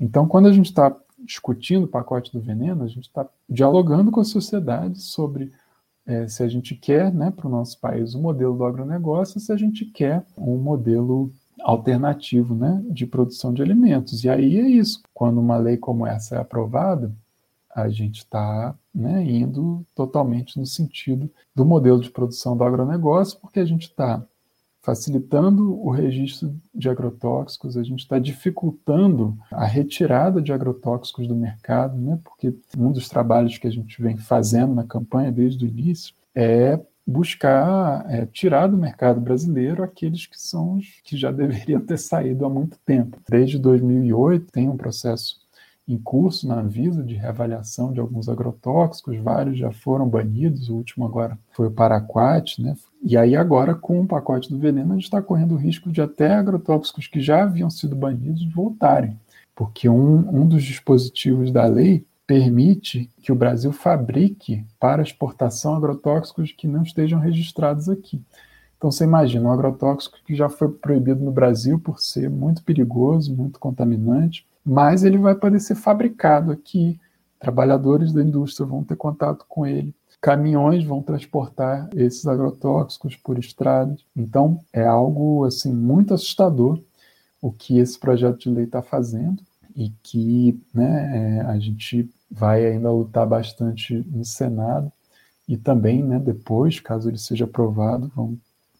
Então, 0.00 0.26
quando 0.26 0.48
a 0.48 0.52
gente 0.52 0.66
está 0.66 0.96
discutindo 1.24 1.84
o 1.84 1.88
pacote 1.88 2.32
do 2.32 2.40
veneno, 2.40 2.82
a 2.82 2.88
gente 2.88 3.06
está 3.06 3.24
dialogando 3.48 4.10
com 4.10 4.18
a 4.18 4.24
sociedade 4.24 5.00
sobre 5.00 5.52
é, 6.06 6.26
se 6.26 6.42
a 6.42 6.48
gente 6.48 6.74
quer 6.74 7.12
né, 7.12 7.30
para 7.30 7.46
o 7.46 7.50
nosso 7.50 7.78
país 7.80 8.14
o 8.14 8.18
um 8.18 8.22
modelo 8.22 8.56
do 8.56 8.64
agronegócio, 8.64 9.40
se 9.40 9.52
a 9.52 9.56
gente 9.56 9.84
quer 9.84 10.24
um 10.36 10.56
modelo 10.56 11.32
alternativo 11.60 12.54
né, 12.54 12.82
de 12.90 13.06
produção 13.06 13.52
de 13.52 13.62
alimentos. 13.62 14.24
E 14.24 14.28
aí 14.28 14.58
é 14.58 14.68
isso. 14.68 15.00
Quando 15.14 15.40
uma 15.40 15.56
lei 15.56 15.76
como 15.76 16.06
essa 16.06 16.36
é 16.36 16.38
aprovada, 16.40 17.14
a 17.74 17.88
gente 17.88 18.18
está 18.18 18.74
né, 18.94 19.24
indo 19.24 19.86
totalmente 19.94 20.58
no 20.58 20.66
sentido 20.66 21.30
do 21.54 21.64
modelo 21.64 22.00
de 22.00 22.10
produção 22.10 22.56
do 22.56 22.64
agronegócio, 22.64 23.38
porque 23.40 23.60
a 23.60 23.64
gente 23.64 23.84
está 23.84 24.22
facilitando 24.82 25.80
o 25.80 25.90
registro 25.90 26.54
de 26.74 26.88
agrotóxicos, 26.88 27.76
a 27.76 27.84
gente 27.84 28.00
está 28.00 28.18
dificultando 28.18 29.38
a 29.50 29.64
retirada 29.64 30.42
de 30.42 30.52
agrotóxicos 30.52 31.28
do 31.28 31.36
mercado, 31.36 31.96
né, 31.96 32.18
porque 32.24 32.52
um 32.76 32.90
dos 32.90 33.08
trabalhos 33.08 33.56
que 33.58 33.66
a 33.66 33.70
gente 33.70 34.02
vem 34.02 34.16
fazendo 34.16 34.74
na 34.74 34.84
campanha 34.84 35.30
desde 35.30 35.64
o 35.64 35.68
início 35.68 36.14
é 36.34 36.80
buscar 37.06 38.04
é, 38.08 38.26
tirar 38.26 38.68
do 38.68 38.76
mercado 38.76 39.20
brasileiro 39.20 39.82
aqueles 39.82 40.26
que 40.26 40.40
são 40.40 40.74
os 40.74 41.00
que 41.04 41.16
já 41.16 41.30
deveriam 41.32 41.80
ter 41.80 41.98
saído 41.98 42.44
há 42.44 42.50
muito 42.50 42.78
tempo. 42.84 43.18
Desde 43.28 43.58
2008 43.58 44.52
tem 44.52 44.68
um 44.68 44.76
processo 44.76 45.41
em 45.92 45.98
curso 45.98 46.46
na 46.48 46.60
Anvisa 46.60 47.02
de 47.02 47.14
reavaliação 47.14 47.92
de 47.92 48.00
alguns 48.00 48.28
agrotóxicos, 48.28 49.16
vários 49.18 49.58
já 49.58 49.70
foram 49.70 50.08
banidos, 50.08 50.68
o 50.68 50.76
último 50.76 51.04
agora 51.04 51.38
foi 51.52 51.68
o 51.68 51.70
paraquat, 51.70 52.60
né? 52.62 52.74
E 53.02 53.16
aí 53.16 53.36
agora 53.36 53.74
com 53.74 54.00
o 54.00 54.06
pacote 54.06 54.50
do 54.50 54.58
veneno 54.58 54.92
a 54.92 54.94
gente 54.94 55.04
está 55.04 55.20
correndo 55.20 55.54
o 55.54 55.58
risco 55.58 55.90
de 55.90 56.00
até 56.00 56.34
agrotóxicos 56.34 57.06
que 57.06 57.20
já 57.20 57.42
haviam 57.42 57.70
sido 57.70 57.96
banidos 57.96 58.44
voltarem, 58.52 59.18
porque 59.54 59.88
um, 59.88 60.42
um 60.42 60.46
dos 60.46 60.62
dispositivos 60.62 61.50
da 61.50 61.66
lei 61.66 62.04
permite 62.26 63.10
que 63.20 63.32
o 63.32 63.36
Brasil 63.36 63.72
fabrique 63.72 64.64
para 64.78 65.02
exportação 65.02 65.74
agrotóxicos 65.74 66.52
que 66.52 66.66
não 66.66 66.82
estejam 66.82 67.18
registrados 67.18 67.88
aqui. 67.88 68.22
Então 68.78 68.90
você 68.90 69.04
imagina 69.04 69.48
um 69.48 69.52
agrotóxico 69.52 70.18
que 70.26 70.34
já 70.34 70.48
foi 70.48 70.68
proibido 70.68 71.24
no 71.24 71.30
Brasil 71.30 71.78
por 71.78 72.00
ser 72.00 72.28
muito 72.28 72.64
perigoso, 72.64 73.32
muito 73.32 73.60
contaminante, 73.60 74.44
mas 74.64 75.04
ele 75.04 75.18
vai 75.18 75.34
poder 75.34 75.60
ser 75.60 75.74
fabricado 75.74 76.52
aqui. 76.52 77.00
Trabalhadores 77.38 78.12
da 78.12 78.22
indústria 78.22 78.66
vão 78.66 78.84
ter 78.84 78.96
contato 78.96 79.44
com 79.48 79.66
ele, 79.66 79.94
caminhões 80.20 80.84
vão 80.84 81.02
transportar 81.02 81.90
esses 81.94 82.26
agrotóxicos 82.26 83.16
por 83.16 83.38
estradas. 83.38 84.04
Então 84.16 84.60
é 84.72 84.86
algo 84.86 85.44
assim 85.44 85.72
muito 85.72 86.14
assustador 86.14 86.80
o 87.40 87.50
que 87.50 87.78
esse 87.78 87.98
projeto 87.98 88.38
de 88.38 88.50
lei 88.50 88.64
está 88.64 88.80
fazendo 88.80 89.42
e 89.74 89.90
que 90.02 90.60
né, 90.72 91.38
é, 91.38 91.40
a 91.40 91.58
gente 91.58 92.08
vai 92.30 92.64
ainda 92.64 92.90
lutar 92.90 93.26
bastante 93.26 93.94
no 94.08 94.24
Senado 94.24 94.92
e 95.48 95.56
também, 95.56 96.02
né, 96.02 96.18
depois, 96.18 96.78
caso 96.78 97.10
ele 97.10 97.18
seja 97.18 97.44
aprovado, 97.44 98.10
vão 98.14 98.38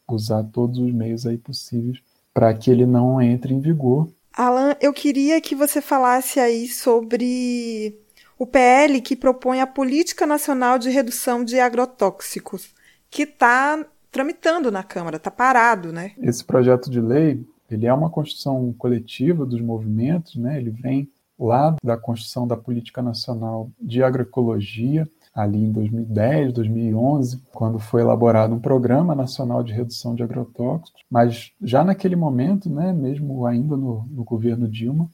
usar 0.09 0.45
todos 0.45 0.79
os 0.79 0.93
meios 0.93 1.27
aí 1.27 1.37
possíveis 1.37 2.01
para 2.33 2.55
que 2.55 2.71
ele 2.71 2.87
não 2.87 3.21
entre 3.21 3.53
em 3.53 3.61
vigor. 3.61 4.09
Alan, 4.37 4.75
eu 4.81 4.93
queria 4.93 5.41
que 5.41 5.55
você 5.55 5.81
falasse 5.81 6.41
aí 6.41 6.67
sobre 6.69 7.99
o 8.39 8.47
PL 8.47 9.01
que 9.01 9.15
propõe 9.15 9.61
a 9.61 9.67
Política 9.67 10.27
Nacional 10.27 10.79
de 10.79 10.91
Redução 10.91 11.45
de 11.45 11.61
Agrotóxicos, 11.61 12.75
que 13.11 13.23
está 13.23 13.85
tramitando 14.11 14.71
na 14.71 14.83
Câmara, 14.83 15.17
está 15.17 15.31
parado, 15.31 15.93
né? 15.93 16.13
Esse 16.19 16.45
projeto 16.45 16.91
de 16.91 17.01
lei 17.01 17.45
ele 17.75 17.87
é 17.87 17.95
uma 17.95 18.11
construção 18.11 18.73
coletiva 18.77 19.47
dos 19.47 19.61
movimentos, 19.61 20.37
né? 20.37 20.59
ele 20.59 20.71
vem 20.71 21.09
lá 21.39 21.75
da 21.83 21.97
construção 21.97 22.47
da 22.47 22.57
Política 22.57 23.01
Nacional 23.01 23.71
de 23.81 24.03
Agroecologia, 24.03 25.09
ali 25.35 25.65
em 25.65 25.73
2010, 25.73 26.53
2011, 26.53 27.41
quando 27.53 27.79
foi 27.79 28.03
elaborado 28.03 28.55
um 28.55 28.61
Programa 28.61 29.15
Nacional 29.15 29.63
de 29.63 29.73
Redução 29.73 30.15
de 30.15 30.23
Agrotóxicos, 30.23 31.03
mas 31.11 31.53
já 31.61 31.83
naquele 31.83 32.17
momento, 32.17 32.69
né, 32.69 32.93
mesmo 32.93 33.47
ainda 33.47 33.77
no, 33.77 34.07
no 34.11 34.25
governo 34.25 34.69
Dilma, 34.69 35.09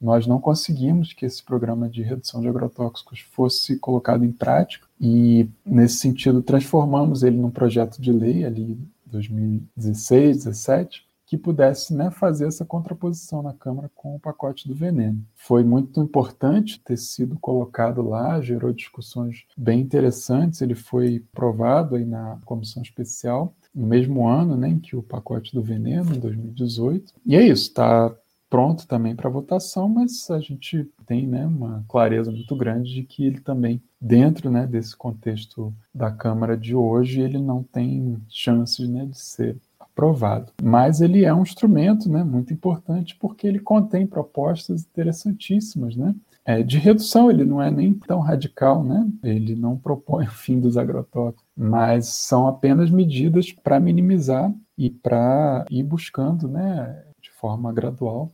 nós 0.00 0.26
não 0.26 0.40
conseguimos 0.40 1.12
que 1.12 1.26
esse 1.26 1.42
programa 1.42 1.88
de 1.88 2.02
redução 2.02 2.40
de 2.40 2.48
agrotóxicos 2.48 3.18
fosse 3.18 3.76
colocado 3.78 4.24
em 4.24 4.30
prática. 4.30 4.86
E, 5.00 5.48
nesse 5.66 5.96
sentido, 5.96 6.40
transformamos 6.40 7.24
ele 7.24 7.36
num 7.36 7.50
projeto 7.50 8.00
de 8.00 8.12
lei 8.12 8.44
ali 8.44 8.62
em 8.62 8.88
2016, 9.06 10.44
2017, 10.44 11.07
que 11.28 11.36
pudesse 11.36 11.94
né, 11.94 12.10
fazer 12.10 12.46
essa 12.46 12.64
contraposição 12.64 13.42
na 13.42 13.52
Câmara 13.52 13.90
com 13.94 14.16
o 14.16 14.18
pacote 14.18 14.66
do 14.66 14.74
veneno. 14.74 15.22
Foi 15.34 15.62
muito 15.62 16.00
importante 16.02 16.80
ter 16.82 16.96
sido 16.96 17.38
colocado 17.38 18.00
lá, 18.00 18.40
gerou 18.40 18.72
discussões 18.72 19.44
bem 19.54 19.80
interessantes, 19.80 20.62
ele 20.62 20.74
foi 20.74 21.22
aprovado 21.32 21.96
aí 21.96 22.04
na 22.06 22.38
comissão 22.46 22.82
especial 22.82 23.54
no 23.74 23.86
mesmo 23.86 24.26
ano 24.26 24.56
né, 24.56 24.70
em 24.70 24.80
que 24.80 24.96
o 24.96 25.02
pacote 25.02 25.54
do 25.54 25.62
veneno, 25.62 26.14
em 26.14 26.18
2018. 26.18 27.12
E 27.26 27.36
é 27.36 27.46
isso, 27.46 27.68
está 27.68 28.10
pronto 28.48 28.86
também 28.86 29.14
para 29.14 29.28
votação, 29.28 29.86
mas 29.86 30.30
a 30.30 30.40
gente 30.40 30.88
tem 31.06 31.26
né, 31.26 31.46
uma 31.46 31.84
clareza 31.88 32.30
muito 32.30 32.56
grande 32.56 32.94
de 32.94 33.02
que 33.02 33.26
ele 33.26 33.40
também, 33.40 33.82
dentro 34.00 34.50
né, 34.50 34.66
desse 34.66 34.96
contexto 34.96 35.74
da 35.94 36.10
Câmara 36.10 36.56
de 36.56 36.74
hoje, 36.74 37.20
ele 37.20 37.38
não 37.38 37.62
tem 37.62 38.16
chances 38.28 38.88
né, 38.88 39.04
de 39.04 39.18
ser 39.18 39.56
aprovado. 39.98 40.52
Mas 40.62 41.00
ele 41.00 41.24
é 41.24 41.34
um 41.34 41.42
instrumento 41.42 42.08
né, 42.08 42.22
muito 42.22 42.52
importante 42.52 43.16
porque 43.16 43.46
ele 43.48 43.58
contém 43.58 44.06
propostas 44.06 44.82
interessantíssimas, 44.82 45.96
né? 45.96 46.14
É, 46.44 46.62
de 46.62 46.78
redução, 46.78 47.30
ele 47.30 47.44
não 47.44 47.60
é 47.60 47.70
nem 47.70 47.92
tão 47.92 48.20
radical, 48.20 48.82
né? 48.82 49.06
ele 49.22 49.54
não 49.54 49.76
propõe 49.76 50.24
o 50.24 50.30
fim 50.30 50.58
dos 50.58 50.78
agrotóxicos, 50.78 51.44
mas 51.54 52.06
são 52.06 52.46
apenas 52.46 52.90
medidas 52.90 53.52
para 53.52 53.78
minimizar 53.78 54.50
e 54.78 54.88
para 54.88 55.66
ir 55.70 55.82
buscando, 55.82 56.48
né, 56.48 57.04
de 57.20 57.30
forma 57.32 57.70
gradual, 57.70 58.30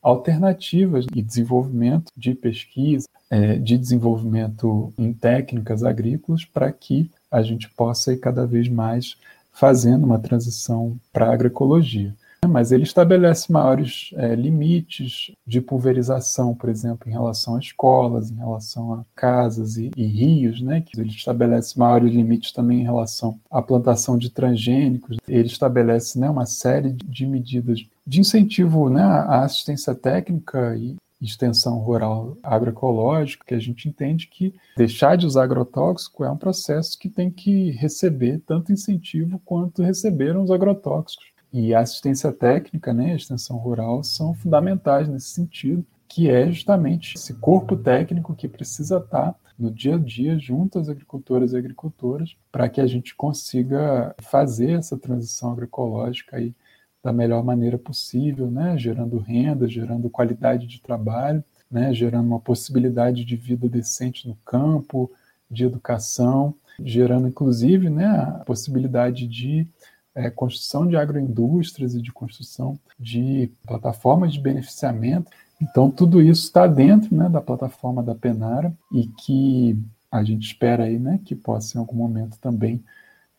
alternativas 0.00 1.04
e 1.14 1.20
desenvolvimento 1.20 2.10
de 2.16 2.34
pesquisa, 2.34 3.06
é, 3.28 3.58
de 3.58 3.76
desenvolvimento 3.76 4.90
em 4.96 5.12
técnicas 5.12 5.84
agrícolas, 5.84 6.46
para 6.46 6.72
que 6.72 7.10
a 7.30 7.42
gente 7.42 7.68
possa 7.68 8.14
ir 8.14 8.16
cada 8.16 8.46
vez 8.46 8.66
mais 8.66 9.18
fazendo 9.58 10.04
uma 10.04 10.20
transição 10.20 10.96
para 11.12 11.26
a 11.26 11.32
agroecologia. 11.32 12.14
Mas 12.46 12.70
ele 12.70 12.84
estabelece 12.84 13.52
maiores 13.52 14.10
é, 14.14 14.36
limites 14.36 15.32
de 15.44 15.60
pulverização, 15.60 16.54
por 16.54 16.70
exemplo, 16.70 17.08
em 17.08 17.12
relação 17.12 17.56
a 17.56 17.58
escolas, 17.58 18.30
em 18.30 18.36
relação 18.36 18.94
a 18.94 19.04
casas 19.16 19.76
e, 19.76 19.90
e 19.96 20.06
rios, 20.06 20.62
né? 20.62 20.84
Ele 20.96 21.08
estabelece 21.08 21.76
maiores 21.76 22.12
limites 22.12 22.52
também 22.52 22.80
em 22.80 22.84
relação 22.84 23.40
à 23.50 23.60
plantação 23.60 24.16
de 24.16 24.30
transgênicos. 24.30 25.16
Ele 25.26 25.48
estabelece 25.48 26.16
né, 26.20 26.30
uma 26.30 26.46
série 26.46 26.92
de 26.92 27.26
medidas 27.26 27.84
de 28.06 28.20
incentivo 28.20 28.88
né, 28.88 29.02
à 29.02 29.42
assistência 29.42 29.92
técnica 29.92 30.76
e, 30.76 30.94
extensão 31.20 31.78
rural 31.78 32.36
agroecológica, 32.42 33.44
que 33.44 33.54
a 33.54 33.58
gente 33.58 33.88
entende 33.88 34.26
que 34.26 34.54
deixar 34.76 35.16
de 35.16 35.26
usar 35.26 35.44
agrotóxico 35.44 36.24
é 36.24 36.30
um 36.30 36.36
processo 36.36 36.98
que 36.98 37.08
tem 37.08 37.30
que 37.30 37.70
receber 37.72 38.40
tanto 38.46 38.72
incentivo 38.72 39.40
quanto 39.44 39.82
receberam 39.82 40.42
os 40.42 40.50
agrotóxicos. 40.50 41.26
E 41.52 41.74
a 41.74 41.80
assistência 41.80 42.30
técnica, 42.30 42.92
né, 42.92 43.12
a 43.12 43.16
extensão 43.16 43.56
rural, 43.56 44.04
são 44.04 44.34
fundamentais 44.34 45.08
nesse 45.08 45.28
sentido, 45.28 45.84
que 46.06 46.30
é 46.30 46.50
justamente 46.50 47.16
esse 47.16 47.34
corpo 47.34 47.76
técnico 47.76 48.34
que 48.34 48.48
precisa 48.48 48.98
estar 48.98 49.34
no 49.58 49.70
dia 49.70 49.96
a 49.96 49.98
dia 49.98 50.38
junto 50.38 50.78
às 50.78 50.88
agricultoras 50.88 51.52
e 51.52 51.56
agricultoras 51.56 52.36
para 52.52 52.68
que 52.68 52.80
a 52.80 52.86
gente 52.86 53.14
consiga 53.14 54.14
fazer 54.22 54.70
essa 54.78 54.96
transição 54.96 55.52
agroecológica 55.52 56.36
aí 56.36 56.54
da 57.02 57.12
melhor 57.12 57.44
maneira 57.44 57.78
possível, 57.78 58.50
né? 58.50 58.76
gerando 58.76 59.18
renda, 59.18 59.68
gerando 59.68 60.10
qualidade 60.10 60.66
de 60.66 60.80
trabalho, 60.80 61.42
né? 61.70 61.92
gerando 61.94 62.26
uma 62.26 62.40
possibilidade 62.40 63.24
de 63.24 63.36
vida 63.36 63.68
decente 63.68 64.26
no 64.26 64.36
campo, 64.44 65.10
de 65.50 65.64
educação, 65.64 66.54
gerando 66.80 67.28
inclusive 67.28 67.88
né, 67.88 68.06
a 68.06 68.42
possibilidade 68.44 69.26
de 69.26 69.66
é, 70.14 70.30
construção 70.30 70.86
de 70.86 70.96
agroindústrias 70.96 71.94
e 71.94 72.02
de 72.02 72.12
construção 72.12 72.78
de 72.98 73.50
plataformas 73.66 74.32
de 74.32 74.40
beneficiamento. 74.40 75.30
Então, 75.60 75.90
tudo 75.90 76.20
isso 76.20 76.44
está 76.44 76.66
dentro 76.66 77.14
né, 77.14 77.28
da 77.28 77.40
plataforma 77.40 78.02
da 78.02 78.14
Penara 78.14 78.72
e 78.92 79.06
que 79.06 79.78
a 80.10 80.22
gente 80.22 80.46
espera 80.46 80.84
aí, 80.84 80.98
né, 80.98 81.20
que 81.24 81.34
possa 81.34 81.76
em 81.76 81.80
algum 81.80 81.96
momento 81.96 82.38
também 82.38 82.82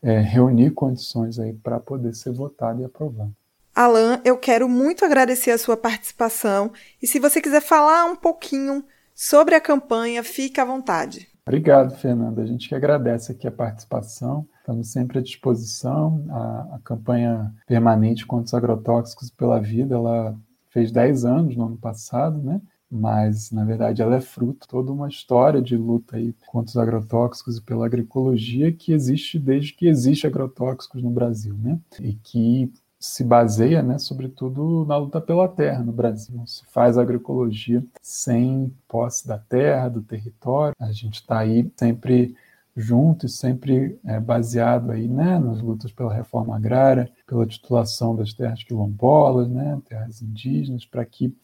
é, 0.01 0.19
reunir 0.19 0.71
condições 0.71 1.39
aí 1.39 1.53
para 1.53 1.79
poder 1.79 2.13
ser 2.15 2.31
votado 2.31 2.81
e 2.81 2.85
aprovado. 2.85 3.33
Alan, 3.75 4.21
eu 4.25 4.38
quero 4.38 4.67
muito 4.67 5.05
agradecer 5.05 5.51
a 5.51 5.57
sua 5.57 5.77
participação 5.77 6.71
e 7.01 7.07
se 7.07 7.19
você 7.19 7.41
quiser 7.41 7.61
falar 7.61 8.05
um 8.05 8.15
pouquinho 8.15 8.83
sobre 9.13 9.55
a 9.55 9.61
campanha, 9.61 10.23
fique 10.23 10.59
à 10.59 10.65
vontade. 10.65 11.27
Obrigado, 11.45 11.95
Fernanda. 11.95 12.41
A 12.41 12.45
gente 12.45 12.69
que 12.69 12.75
agradece 12.75 13.32
aqui 13.32 13.47
a 13.47 13.51
participação. 13.51 14.47
Estamos 14.60 14.91
sempre 14.91 15.17
à 15.17 15.21
disposição. 15.21 16.23
A, 16.29 16.75
a 16.75 16.79
campanha 16.84 17.51
permanente 17.65 18.25
contra 18.25 18.45
os 18.45 18.53
agrotóxicos 18.53 19.32
pela 19.32 19.60
vida, 19.60 19.95
ela 19.95 20.38
fez 20.69 20.91
10 20.91 21.25
anos 21.25 21.55
no 21.58 21.65
ano 21.65 21.77
passado, 21.77 22.41
né? 22.41 22.62
mas 22.91 23.51
na 23.51 23.63
verdade 23.63 24.01
ela 24.01 24.15
é 24.15 24.21
fruto 24.21 24.62
de 24.62 24.67
toda 24.67 24.91
uma 24.91 25.08
história 25.08 25.62
de 25.62 25.77
luta 25.77 26.17
aí 26.17 26.34
contra 26.47 26.69
os 26.69 26.77
agrotóxicos 26.77 27.58
e 27.58 27.62
pela 27.62 27.86
agroecologia 27.86 28.71
que 28.71 28.91
existe 28.91 29.38
desde 29.38 29.73
que 29.73 29.88
existe 29.88 30.25
agrotóxicos 30.25 31.03
no 31.03 31.12
Brasil, 31.12 31.55
né? 31.55 31.79
E 31.99 32.13
que 32.13 32.71
se 32.99 33.23
baseia, 33.23 33.81
né, 33.81 33.97
sobretudo 33.97 34.85
na 34.85 34.97
luta 34.97 35.21
pela 35.21 35.47
terra 35.47 35.81
no 35.81 35.93
Brasil. 35.93 36.35
Não 36.35 36.45
se 36.45 36.65
faz 36.65 36.97
agroecologia 36.97 37.83
sem 38.01 38.73
posse 38.88 39.25
da 39.25 39.38
terra, 39.38 39.88
do 39.88 40.01
território. 40.01 40.75
A 40.77 40.91
gente 40.91 41.15
está 41.15 41.39
aí 41.39 41.71
sempre 41.77 42.35
junto 42.75 43.25
e 43.25 43.29
sempre 43.29 43.99
é, 44.05 44.19
baseado 44.19 44.91
aí, 44.91 45.07
né, 45.07 45.39
nas 45.39 45.62
lutas 45.62 45.91
pela 45.91 46.13
reforma 46.13 46.55
agrária, 46.55 47.09
pela 47.25 47.45
titulação 47.45 48.15
das 48.15 48.33
terras 48.33 48.63
quilombolas, 48.63 49.49
né, 49.49 49.79
terras 49.88 50.21
indígenas, 50.21 50.85
para 50.85 51.05
que 51.05 51.35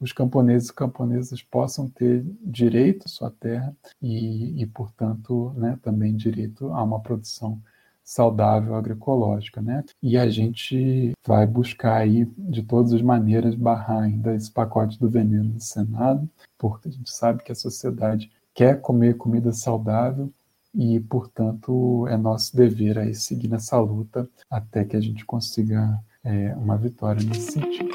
os 0.00 0.12
camponeses 0.12 0.68
e 0.68 0.74
camponesas 0.74 1.42
possam 1.42 1.88
ter 1.88 2.24
direito 2.42 3.04
à 3.06 3.08
sua 3.08 3.30
terra 3.30 3.74
e, 4.00 4.60
e 4.60 4.66
portanto, 4.66 5.52
né, 5.56 5.78
também 5.82 6.16
direito 6.16 6.72
a 6.72 6.82
uma 6.82 7.00
produção 7.00 7.60
saudável 8.04 8.74
agroecológica, 8.74 9.60
né? 9.60 9.84
E 10.02 10.18
a 10.18 10.28
gente 10.28 11.12
vai 11.26 11.46
buscar 11.46 11.96
aí 11.96 12.26
de 12.36 12.62
todas 12.62 12.92
as 12.92 13.02
maneiras 13.02 13.54
barrar 13.54 14.02
ainda 14.02 14.34
esse 14.34 14.50
pacote 14.50 14.98
do 14.98 15.08
veneno 15.08 15.54
no 15.54 15.60
Senado, 15.60 16.28
porque 16.58 16.88
a 16.88 16.92
gente 16.92 17.10
sabe 17.10 17.42
que 17.42 17.52
a 17.52 17.56
sociedade 17.56 18.30
quer 18.54 18.80
comer 18.80 19.16
comida 19.16 19.52
saudável 19.52 20.30
e, 20.74 21.00
portanto, 21.00 22.06
é 22.08 22.16
nosso 22.16 22.56
dever 22.56 22.98
aí 22.98 23.14
seguir 23.14 23.48
nessa 23.48 23.78
luta 23.78 24.28
até 24.50 24.84
que 24.84 24.96
a 24.96 25.00
gente 25.00 25.24
consiga 25.24 25.98
é, 26.24 26.54
uma 26.56 26.76
vitória 26.76 27.22
nesse 27.22 27.52
sentido. 27.52 27.90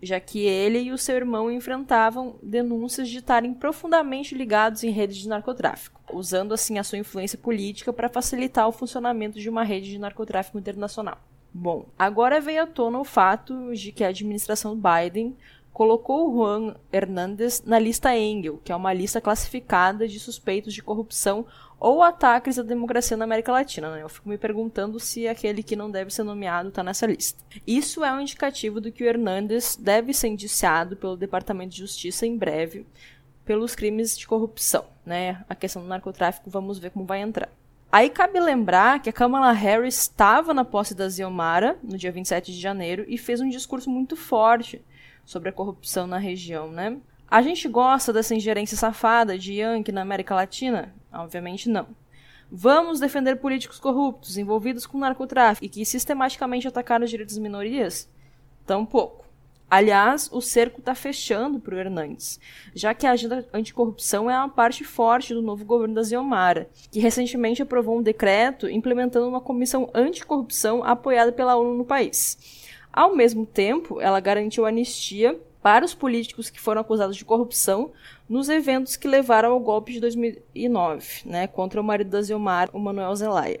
já 0.00 0.20
que 0.20 0.40
ele 0.40 0.78
e 0.78 0.92
o 0.92 0.98
seu 0.98 1.16
irmão 1.16 1.50
enfrentavam 1.50 2.36
denúncias 2.40 3.08
de 3.08 3.18
estarem 3.18 3.52
profundamente 3.52 4.34
ligados 4.34 4.84
em 4.84 4.90
redes 4.90 5.16
de 5.16 5.28
narcotráfico, 5.28 6.00
usando 6.12 6.54
assim 6.54 6.78
a 6.78 6.84
sua 6.84 6.98
influência 6.98 7.38
política 7.38 7.92
para 7.92 8.08
facilitar 8.08 8.68
o 8.68 8.72
funcionamento 8.72 9.40
de 9.40 9.50
uma 9.50 9.64
rede 9.64 9.90
de 9.90 9.98
narcotráfico 9.98 10.58
internacional. 10.58 11.18
Bom, 11.52 11.86
agora 11.98 12.40
veio 12.40 12.62
à 12.62 12.66
tona 12.66 12.98
o 12.98 13.04
fato 13.04 13.72
de 13.74 13.92
que 13.92 14.02
a 14.02 14.08
administração 14.08 14.76
Biden 14.76 15.36
colocou 15.74 16.32
Juan 16.32 16.76
Hernández 16.92 17.60
na 17.66 17.80
lista 17.80 18.16
Engel, 18.16 18.60
que 18.64 18.70
é 18.70 18.76
uma 18.76 18.92
lista 18.92 19.20
classificada 19.20 20.06
de 20.06 20.20
suspeitos 20.20 20.72
de 20.72 20.80
corrupção 20.80 21.44
ou 21.80 22.00
ataques 22.00 22.60
à 22.60 22.62
democracia 22.62 23.16
na 23.16 23.24
América 23.24 23.50
Latina. 23.50 23.90
Né? 23.90 24.02
Eu 24.02 24.08
fico 24.08 24.28
me 24.28 24.38
perguntando 24.38 25.00
se 25.00 25.26
aquele 25.26 25.64
que 25.64 25.74
não 25.74 25.90
deve 25.90 26.14
ser 26.14 26.22
nomeado 26.22 26.68
está 26.68 26.84
nessa 26.84 27.06
lista. 27.06 27.42
Isso 27.66 28.04
é 28.04 28.12
um 28.12 28.20
indicativo 28.20 28.80
do 28.80 28.92
que 28.92 29.02
o 29.02 29.06
Hernández 29.06 29.76
deve 29.76 30.14
ser 30.14 30.28
indiciado 30.28 30.96
pelo 30.96 31.16
Departamento 31.16 31.72
de 31.72 31.78
Justiça 31.78 32.24
em 32.24 32.38
breve 32.38 32.86
pelos 33.44 33.74
crimes 33.74 34.16
de 34.16 34.28
corrupção. 34.28 34.84
Né? 35.04 35.44
A 35.48 35.56
questão 35.56 35.82
do 35.82 35.88
narcotráfico, 35.88 36.48
vamos 36.48 36.78
ver 36.78 36.92
como 36.92 37.04
vai 37.04 37.20
entrar. 37.20 37.48
Aí 37.90 38.10
cabe 38.10 38.38
lembrar 38.38 39.02
que 39.02 39.10
a 39.10 39.12
Kamala 39.12 39.50
Harris 39.50 39.98
estava 39.98 40.54
na 40.54 40.64
posse 40.64 40.94
da 40.94 41.08
Ziomara 41.08 41.76
no 41.82 41.98
dia 41.98 42.12
27 42.12 42.52
de 42.52 42.60
janeiro 42.60 43.04
e 43.08 43.18
fez 43.18 43.40
um 43.40 43.48
discurso 43.48 43.90
muito 43.90 44.16
forte 44.16 44.80
sobre 45.24 45.48
a 45.48 45.52
corrupção 45.52 46.06
na 46.06 46.18
região, 46.18 46.70
né? 46.70 46.98
A 47.28 47.42
gente 47.42 47.68
gosta 47.68 48.12
dessa 48.12 48.34
ingerência 48.34 48.76
safada 48.76 49.38
de 49.38 49.54
Yankee 49.54 49.92
na 49.92 50.02
América 50.02 50.34
Latina? 50.34 50.94
Obviamente 51.12 51.68
não. 51.68 51.86
Vamos 52.50 53.00
defender 53.00 53.36
políticos 53.36 53.80
corruptos 53.80 54.36
envolvidos 54.36 54.86
com 54.86 54.98
narcotráfico 54.98 55.64
e 55.64 55.68
que 55.68 55.84
sistematicamente 55.84 56.68
atacaram 56.68 57.04
os 57.04 57.10
direitos 57.10 57.34
das 57.34 57.42
minorias? 57.42 58.08
Tampouco. 58.66 59.24
Aliás, 59.68 60.30
o 60.30 60.40
cerco 60.40 60.78
está 60.78 60.94
fechando 60.94 61.58
para 61.58 61.74
o 61.74 61.78
Hernandes, 61.78 62.38
já 62.74 62.94
que 62.94 63.06
a 63.06 63.10
agenda 63.10 63.44
anticorrupção 63.52 64.30
é 64.30 64.38
uma 64.38 64.48
parte 64.48 64.84
forte 64.84 65.34
do 65.34 65.42
novo 65.42 65.64
governo 65.64 65.94
da 65.94 66.02
Ziomara, 66.02 66.68
que 66.92 67.00
recentemente 67.00 67.62
aprovou 67.62 67.98
um 67.98 68.02
decreto 68.02 68.68
implementando 68.68 69.26
uma 69.26 69.40
comissão 69.40 69.90
anticorrupção 69.92 70.84
apoiada 70.84 71.32
pela 71.32 71.56
ONU 71.56 71.76
no 71.78 71.84
país. 71.84 72.63
Ao 72.94 73.12
mesmo 73.16 73.44
tempo, 73.44 74.00
ela 74.00 74.20
garantiu 74.20 74.64
anistia 74.64 75.36
para 75.60 75.84
os 75.84 75.92
políticos 75.92 76.48
que 76.48 76.60
foram 76.60 76.80
acusados 76.80 77.16
de 77.16 77.24
corrupção 77.24 77.90
nos 78.28 78.48
eventos 78.48 78.94
que 78.94 79.08
levaram 79.08 79.50
ao 79.50 79.58
golpe 79.58 79.92
de 79.92 79.98
2009, 79.98 81.22
né, 81.24 81.48
contra 81.48 81.80
o 81.80 81.84
marido 81.84 82.10
da 82.10 82.22
Zilmar, 82.22 82.70
o 82.72 82.78
Manuel 82.78 83.16
Zelaya. 83.16 83.60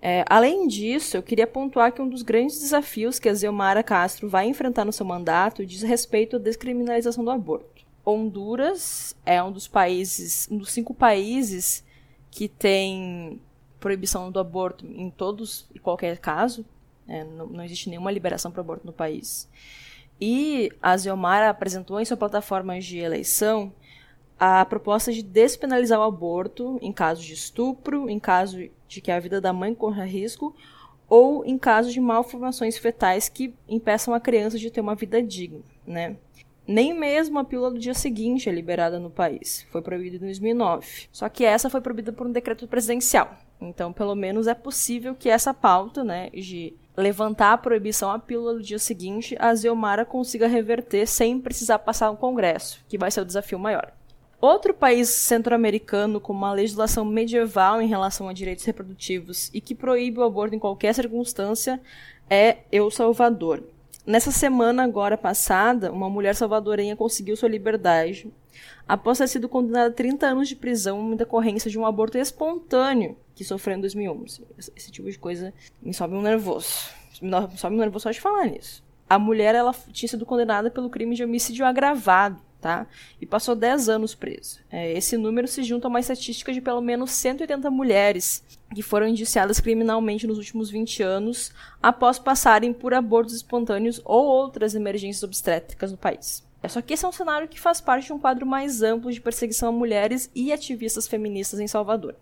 É, 0.00 0.24
além 0.30 0.66
disso, 0.66 1.14
eu 1.14 1.22
queria 1.22 1.46
pontuar 1.46 1.92
que 1.92 2.00
um 2.00 2.08
dos 2.08 2.22
grandes 2.22 2.58
desafios 2.58 3.18
que 3.18 3.28
a 3.28 3.34
Zilmara 3.34 3.82
Castro 3.82 4.30
vai 4.30 4.46
enfrentar 4.46 4.86
no 4.86 4.94
seu 4.94 5.04
mandato 5.04 5.66
diz 5.66 5.82
respeito 5.82 6.36
à 6.36 6.38
descriminalização 6.38 7.22
do 7.22 7.30
aborto. 7.30 7.84
Honduras 8.06 9.14
é 9.26 9.42
um 9.42 9.52
dos 9.52 9.68
países, 9.68 10.48
um 10.50 10.56
dos 10.56 10.72
cinco 10.72 10.94
países 10.94 11.84
que 12.30 12.48
tem 12.48 13.38
proibição 13.78 14.30
do 14.30 14.38
aborto 14.40 14.86
em 14.86 15.10
todos 15.10 15.68
e 15.74 15.78
qualquer 15.78 16.16
caso, 16.16 16.64
é, 17.10 17.24
não, 17.24 17.46
não, 17.46 17.64
existe 17.64 17.90
nenhuma 17.90 18.10
liberação 18.10 18.52
para 18.52 18.60
aborto 18.60 18.86
no 18.86 18.92
país. 18.92 19.48
E 20.20 20.70
a 20.80 20.96
Ziomara 20.96 21.50
apresentou 21.50 22.00
em 22.00 22.04
sua 22.04 22.16
plataforma 22.16 22.78
de 22.78 22.98
eleição 22.98 23.72
a 24.38 24.64
proposta 24.64 25.12
de 25.12 25.22
despenalizar 25.22 25.98
o 25.98 26.04
aborto 26.04 26.78
em 26.80 26.92
caso 26.92 27.22
de 27.22 27.34
estupro, 27.34 28.08
em 28.08 28.18
caso 28.18 28.70
de 28.86 29.00
que 29.00 29.10
a 29.10 29.18
vida 29.18 29.40
da 29.40 29.52
mãe 29.52 29.74
corra 29.74 30.04
risco, 30.04 30.54
ou 31.08 31.44
em 31.44 31.58
caso 31.58 31.90
de 31.90 32.00
malformações 32.00 32.78
fetais 32.78 33.28
que 33.28 33.54
impeçam 33.68 34.14
a 34.14 34.20
criança 34.20 34.56
de 34.56 34.70
ter 34.70 34.80
uma 34.80 34.94
vida 34.94 35.20
digna, 35.20 35.62
né? 35.86 36.16
Nem 36.66 36.94
mesmo 36.94 37.36
a 37.38 37.44
pílula 37.44 37.72
do 37.72 37.80
dia 37.80 37.94
seguinte 37.94 38.48
é 38.48 38.52
liberada 38.52 39.00
no 39.00 39.10
país. 39.10 39.66
Foi 39.70 39.82
proibida 39.82 40.16
em 40.16 40.20
2009. 40.20 41.08
Só 41.10 41.28
que 41.28 41.44
essa 41.44 41.68
foi 41.68 41.80
proibida 41.80 42.12
por 42.12 42.28
um 42.28 42.30
decreto 42.30 42.68
presidencial. 42.68 43.36
Então, 43.60 43.92
pelo 43.92 44.14
menos 44.14 44.46
é 44.46 44.54
possível 44.54 45.16
que 45.16 45.28
essa 45.28 45.52
pauta, 45.52 46.04
né, 46.04 46.30
de 46.30 46.74
levantar 47.00 47.52
a 47.52 47.58
proibição 47.58 48.10
à 48.10 48.18
pílula 48.18 48.54
do 48.54 48.62
dia 48.62 48.78
seguinte, 48.78 49.36
a 49.38 49.54
Ziomara 49.54 50.04
consiga 50.04 50.46
reverter 50.46 51.06
sem 51.06 51.40
precisar 51.40 51.80
passar 51.80 52.10
no 52.10 52.16
Congresso, 52.16 52.80
que 52.88 52.98
vai 52.98 53.10
ser 53.10 53.22
o 53.22 53.24
desafio 53.24 53.58
maior. 53.58 53.92
Outro 54.40 54.72
país 54.72 55.08
centro-americano 55.08 56.20
com 56.20 56.32
uma 56.32 56.52
legislação 56.52 57.04
medieval 57.04 57.82
em 57.82 57.88
relação 57.88 58.28
a 58.28 58.32
direitos 58.32 58.64
reprodutivos 58.64 59.50
e 59.52 59.60
que 59.60 59.74
proíbe 59.74 60.18
o 60.18 60.22
aborto 60.22 60.54
em 60.54 60.58
qualquer 60.58 60.94
circunstância 60.94 61.80
é 62.28 62.58
El 62.72 62.90
Salvador. 62.90 63.62
Nessa 64.06 64.30
semana 64.30 64.82
agora 64.82 65.16
passada, 65.16 65.92
uma 65.92 66.08
mulher 66.08 66.34
salvadorenha 66.34 66.96
conseguiu 66.96 67.36
sua 67.36 67.48
liberdade 67.48 68.32
após 68.88 69.18
ter 69.18 69.28
sido 69.28 69.48
condenada 69.48 69.88
a 69.88 69.92
30 69.92 70.26
anos 70.26 70.48
de 70.48 70.56
prisão 70.56 71.12
em 71.12 71.16
decorrência 71.16 71.70
de 71.70 71.78
um 71.78 71.84
aborto 71.84 72.18
espontâneo 72.18 73.16
que 73.34 73.44
sofreu 73.44 73.76
em 73.76 73.80
2011. 73.80 74.42
Esse 74.74 74.90
tipo 74.90 75.10
de 75.10 75.18
coisa 75.18 75.52
me 75.82 75.92
sobe 75.92 76.14
um 76.14 76.22
nervoso. 76.22 76.90
Me 77.20 77.30
sobe 77.56 77.76
um 77.76 77.78
nervoso 77.78 78.04
só 78.04 78.10
de 78.10 78.20
falar 78.20 78.46
nisso. 78.46 78.82
A 79.08 79.18
mulher 79.18 79.54
ela 79.54 79.74
tinha 79.92 80.08
sido 80.08 80.24
condenada 80.24 80.70
pelo 80.70 80.88
crime 80.88 81.14
de 81.14 81.24
homicídio 81.24 81.66
agravado, 81.66 82.40
tá? 82.60 82.86
E 83.20 83.26
passou 83.26 83.54
10 83.54 83.88
anos 83.88 84.14
presa. 84.14 84.58
É, 84.70 84.92
esse 84.92 85.16
número 85.16 85.48
se 85.48 85.62
junta 85.62 85.86
a 85.86 85.90
uma 85.90 86.00
estatística 86.00 86.52
de 86.52 86.60
pelo 86.60 86.80
menos 86.80 87.10
180 87.12 87.70
mulheres 87.70 88.44
que 88.74 88.82
foram 88.82 89.08
indiciadas 89.08 89.58
criminalmente 89.58 90.26
nos 90.26 90.38
últimos 90.38 90.70
20 90.70 91.02
anos 91.02 91.52
após 91.82 92.18
passarem 92.18 92.72
por 92.72 92.94
abortos 92.94 93.34
espontâneos 93.34 94.00
ou 94.04 94.24
outras 94.26 94.74
emergências 94.74 95.22
obstétricas 95.22 95.90
no 95.90 95.98
país. 95.98 96.44
É 96.62 96.68
só 96.68 96.82
que 96.82 96.92
esse 96.92 97.04
é 97.04 97.08
um 97.08 97.12
cenário 97.12 97.48
que 97.48 97.58
faz 97.58 97.80
parte 97.80 98.06
de 98.06 98.12
um 98.12 98.18
quadro 98.18 98.44
mais 98.46 98.82
amplo 98.82 99.10
de 99.10 99.20
perseguição 99.20 99.70
a 99.70 99.72
mulheres 99.72 100.30
e 100.34 100.52
ativistas 100.52 101.08
feministas 101.08 101.58
em 101.58 101.66
Salvador. 101.66 102.14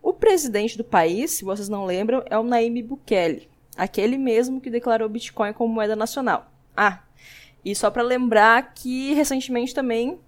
O 0.00 0.12
presidente 0.12 0.78
do 0.78 0.84
país, 0.84 1.32
se 1.32 1.44
vocês 1.44 1.68
não 1.68 1.84
lembram, 1.84 2.22
é 2.26 2.38
o 2.38 2.44
Naime 2.44 2.82
Bukele, 2.82 3.48
aquele 3.76 4.16
mesmo 4.16 4.60
que 4.60 4.70
declarou 4.70 5.08
Bitcoin 5.08 5.52
como 5.52 5.74
moeda 5.74 5.96
nacional. 5.96 6.50
Ah, 6.76 7.02
e 7.64 7.74
só 7.74 7.90
para 7.90 8.02
lembrar 8.02 8.74
que 8.74 9.14
recentemente 9.14 9.74
também 9.74 10.18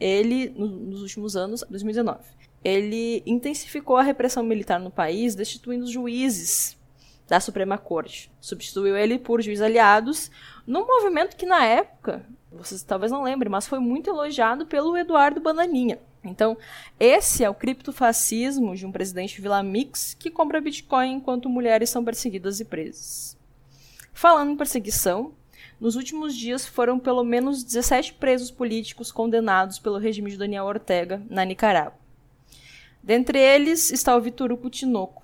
ele, 0.00 0.48
nos 0.50 1.02
últimos 1.02 1.36
anos, 1.36 1.64
2019, 1.68 2.20
ele 2.64 3.22
intensificou 3.26 3.96
a 3.96 4.02
repressão 4.02 4.42
militar 4.42 4.80
no 4.80 4.90
país, 4.90 5.34
destituindo 5.34 5.84
os 5.84 5.90
juízes 5.90 6.76
da 7.28 7.40
Suprema 7.40 7.76
Corte. 7.76 8.30
Substituiu 8.40 8.96
ele 8.96 9.18
por 9.18 9.42
juízes 9.42 9.62
aliados, 9.62 10.30
num 10.66 10.86
movimento 10.86 11.36
que 11.36 11.46
na 11.46 11.64
época 11.64 12.24
vocês 12.50 12.82
talvez 12.82 13.12
não 13.12 13.22
lembrem, 13.22 13.50
mas 13.50 13.68
foi 13.68 13.78
muito 13.78 14.08
elogiado 14.08 14.66
pelo 14.66 14.96
Eduardo 14.96 15.40
Bananinha. 15.40 15.98
Então, 16.24 16.56
esse 16.98 17.44
é 17.44 17.50
o 17.50 17.54
criptofascismo 17.54 18.74
de 18.74 18.84
um 18.84 18.92
presidente 18.92 19.40
Vila 19.40 19.62
Mix 19.62 20.14
que 20.18 20.30
compra 20.30 20.60
Bitcoin 20.60 21.12
enquanto 21.12 21.48
mulheres 21.48 21.90
são 21.90 22.04
perseguidas 22.04 22.60
e 22.60 22.64
presas. 22.64 23.36
Falando 24.12 24.50
em 24.50 24.56
perseguição, 24.56 25.32
nos 25.80 25.96
últimos 25.96 26.36
dias 26.36 26.66
foram 26.66 26.98
pelo 26.98 27.22
menos 27.22 27.62
17 27.62 28.14
presos 28.14 28.50
políticos 28.50 29.12
condenados 29.12 29.78
pelo 29.78 29.98
regime 29.98 30.30
de 30.30 30.36
Daniel 30.36 30.64
Ortega 30.64 31.22
na 31.28 31.44
Nicarágua. 31.44 31.98
Dentre 33.02 33.38
eles 33.38 33.90
está 33.90 34.16
o 34.16 34.20
Vitor 34.20 34.52
Hugo 34.52 34.68
Tinoco, 34.68 35.22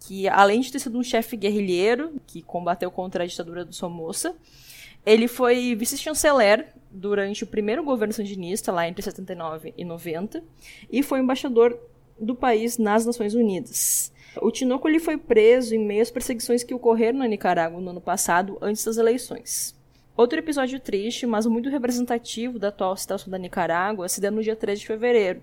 que 0.00 0.28
além 0.28 0.60
de 0.60 0.70
ter 0.70 0.78
sido 0.78 0.98
um 0.98 1.02
chefe 1.02 1.36
guerrilheiro 1.36 2.14
que 2.26 2.40
combateu 2.40 2.90
contra 2.90 3.24
a 3.24 3.26
ditadura 3.26 3.64
do 3.64 3.74
Somoza, 3.74 4.34
ele 5.04 5.28
foi 5.28 5.74
vice-chanceler 5.74 6.72
durante 6.90 7.44
o 7.44 7.46
primeiro 7.46 7.84
governo 7.84 8.14
sandinista, 8.14 8.72
lá 8.72 8.88
entre 8.88 9.02
79 9.02 9.74
e 9.76 9.84
90, 9.84 10.42
e 10.90 11.02
foi 11.02 11.20
embaixador 11.20 11.78
do 12.18 12.34
país 12.34 12.78
nas 12.78 13.04
Nações 13.04 13.34
Unidas. 13.34 14.12
O 14.40 14.50
Tinoco 14.50 14.88
ele 14.88 14.98
foi 14.98 15.16
preso 15.16 15.74
em 15.74 15.78
meio 15.78 16.02
às 16.02 16.10
perseguições 16.10 16.62
que 16.62 16.74
ocorreram 16.74 17.18
na 17.18 17.28
Nicarágua 17.28 17.80
no 17.80 17.90
ano 17.90 18.00
passado, 18.00 18.58
antes 18.60 18.84
das 18.84 18.96
eleições. 18.96 19.75
Outro 20.16 20.38
episódio 20.38 20.80
triste, 20.80 21.26
mas 21.26 21.44
muito 21.44 21.68
representativo 21.68 22.58
da 22.58 22.68
atual 22.68 22.96
situação 22.96 23.30
da 23.30 23.36
Nicarágua, 23.36 24.08
se 24.08 24.18
deu 24.18 24.32
no 24.32 24.42
dia 24.42 24.56
3 24.56 24.80
de 24.80 24.86
fevereiro. 24.86 25.42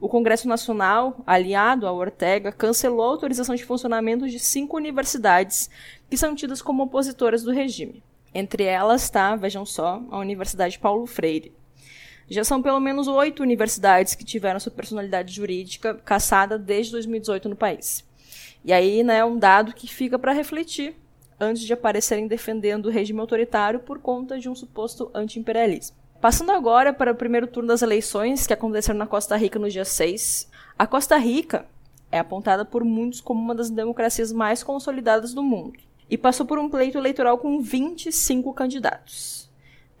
O 0.00 0.08
Congresso 0.08 0.48
Nacional, 0.48 1.22
aliado 1.26 1.86
a 1.86 1.92
Ortega, 1.92 2.50
cancelou 2.50 3.04
a 3.04 3.08
autorização 3.10 3.54
de 3.54 3.66
funcionamento 3.66 4.26
de 4.26 4.38
cinco 4.38 4.78
universidades 4.78 5.68
que 6.08 6.16
são 6.16 6.34
tidas 6.34 6.62
como 6.62 6.84
opositoras 6.84 7.42
do 7.42 7.52
regime. 7.52 8.02
Entre 8.32 8.64
elas 8.64 9.02
está, 9.02 9.36
vejam 9.36 9.66
só, 9.66 10.02
a 10.10 10.18
Universidade 10.18 10.78
Paulo 10.78 11.04
Freire. 11.06 11.52
Já 12.30 12.44
são 12.44 12.62
pelo 12.62 12.80
menos 12.80 13.08
oito 13.08 13.42
universidades 13.42 14.14
que 14.14 14.24
tiveram 14.24 14.58
sua 14.58 14.72
personalidade 14.72 15.34
jurídica 15.34 15.92
cassada 16.02 16.58
desde 16.58 16.92
2018 16.92 17.46
no 17.46 17.56
país. 17.56 18.02
E 18.64 18.72
aí, 18.72 19.02
né, 19.02 19.18
é 19.18 19.24
um 19.24 19.38
dado 19.38 19.74
que 19.74 19.86
fica 19.86 20.18
para 20.18 20.32
refletir 20.32 20.96
antes 21.40 21.62
de 21.62 21.72
aparecerem 21.72 22.26
defendendo 22.26 22.86
o 22.86 22.90
regime 22.90 23.20
autoritário 23.20 23.80
por 23.80 23.98
conta 23.98 24.38
de 24.38 24.48
um 24.48 24.54
suposto 24.54 25.10
anti-imperialismo. 25.14 25.96
Passando 26.20 26.50
agora 26.50 26.92
para 26.92 27.12
o 27.12 27.14
primeiro 27.14 27.46
turno 27.46 27.68
das 27.68 27.82
eleições, 27.82 28.46
que 28.46 28.52
aconteceram 28.52 28.98
na 28.98 29.06
Costa 29.06 29.36
Rica 29.36 29.58
no 29.58 29.70
dia 29.70 29.84
6, 29.84 30.48
A 30.78 30.86
Costa 30.86 31.16
Rica 31.16 31.66
é 32.10 32.18
apontada 32.18 32.64
por 32.64 32.82
muitos 32.84 33.20
como 33.20 33.40
uma 33.40 33.54
das 33.54 33.70
democracias 33.70 34.32
mais 34.32 34.62
consolidadas 34.62 35.32
do 35.32 35.42
mundo 35.42 35.78
e 36.10 36.16
passou 36.16 36.46
por 36.46 36.58
um 36.58 36.68
pleito 36.68 36.98
eleitoral 36.98 37.38
com 37.38 37.60
25 37.60 38.52
candidatos. 38.52 39.48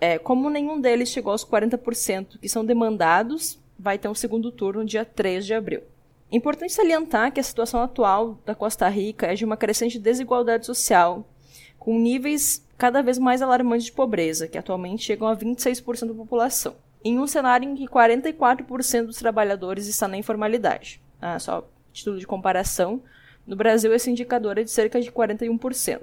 É, 0.00 0.18
como 0.18 0.48
nenhum 0.48 0.80
deles 0.80 1.08
chegou 1.08 1.32
aos 1.32 1.44
40% 1.44 2.38
que 2.40 2.48
são 2.48 2.64
demandados, 2.64 3.58
vai 3.78 3.98
ter 3.98 4.08
um 4.08 4.14
segundo 4.14 4.50
turno 4.50 4.84
dia 4.84 5.04
3 5.04 5.44
de 5.44 5.54
abril. 5.54 5.82
Importante 6.30 6.74
salientar 6.74 7.32
que 7.32 7.40
a 7.40 7.42
situação 7.42 7.80
atual 7.80 8.38
da 8.44 8.54
Costa 8.54 8.86
Rica 8.88 9.26
é 9.26 9.34
de 9.34 9.46
uma 9.46 9.56
crescente 9.56 9.98
desigualdade 9.98 10.66
social, 10.66 11.26
com 11.78 11.98
níveis 11.98 12.66
cada 12.76 13.02
vez 13.02 13.18
mais 13.18 13.40
alarmantes 13.40 13.86
de 13.86 13.92
pobreza, 13.92 14.46
que 14.46 14.58
atualmente 14.58 15.04
chegam 15.04 15.26
a 15.26 15.34
26% 15.34 16.06
da 16.06 16.14
população, 16.14 16.76
em 17.02 17.18
um 17.18 17.26
cenário 17.26 17.68
em 17.68 17.74
que 17.74 17.88
44% 17.88 19.06
dos 19.06 19.16
trabalhadores 19.16 19.86
estão 19.86 20.06
na 20.06 20.18
informalidade. 20.18 21.00
Ah, 21.20 21.38
só 21.38 21.66
título 21.92 22.18
de 22.18 22.26
comparação, 22.26 23.02
no 23.46 23.56
Brasil 23.56 23.92
esse 23.94 24.10
indicador 24.10 24.58
é 24.58 24.62
de 24.62 24.70
cerca 24.70 25.00
de 25.00 25.10
41%. 25.10 26.02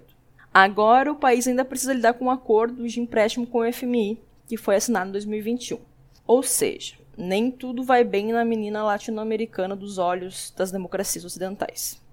Agora 0.51 1.11
o 1.11 1.15
país 1.15 1.47
ainda 1.47 1.63
precisa 1.63 1.93
lidar 1.93 2.13
com 2.13 2.25
um 2.25 2.31
acordo 2.31 2.87
de 2.87 2.99
empréstimo 2.99 3.45
com 3.45 3.59
o 3.59 3.71
FMI, 3.71 4.19
que 4.47 4.57
foi 4.57 4.75
assinado 4.75 5.09
em 5.09 5.11
2021. 5.11 5.77
Ou 6.25 6.41
seja, 6.41 6.95
nem 7.17 7.51
tudo 7.51 7.83
vai 7.83 8.03
bem 8.03 8.31
na 8.31 8.43
menina 8.43 8.83
latino-americana 8.83 9.75
dos 9.75 9.97
olhos 9.97 10.53
das 10.55 10.71
democracias 10.71 11.25
ocidentais. 11.25 12.03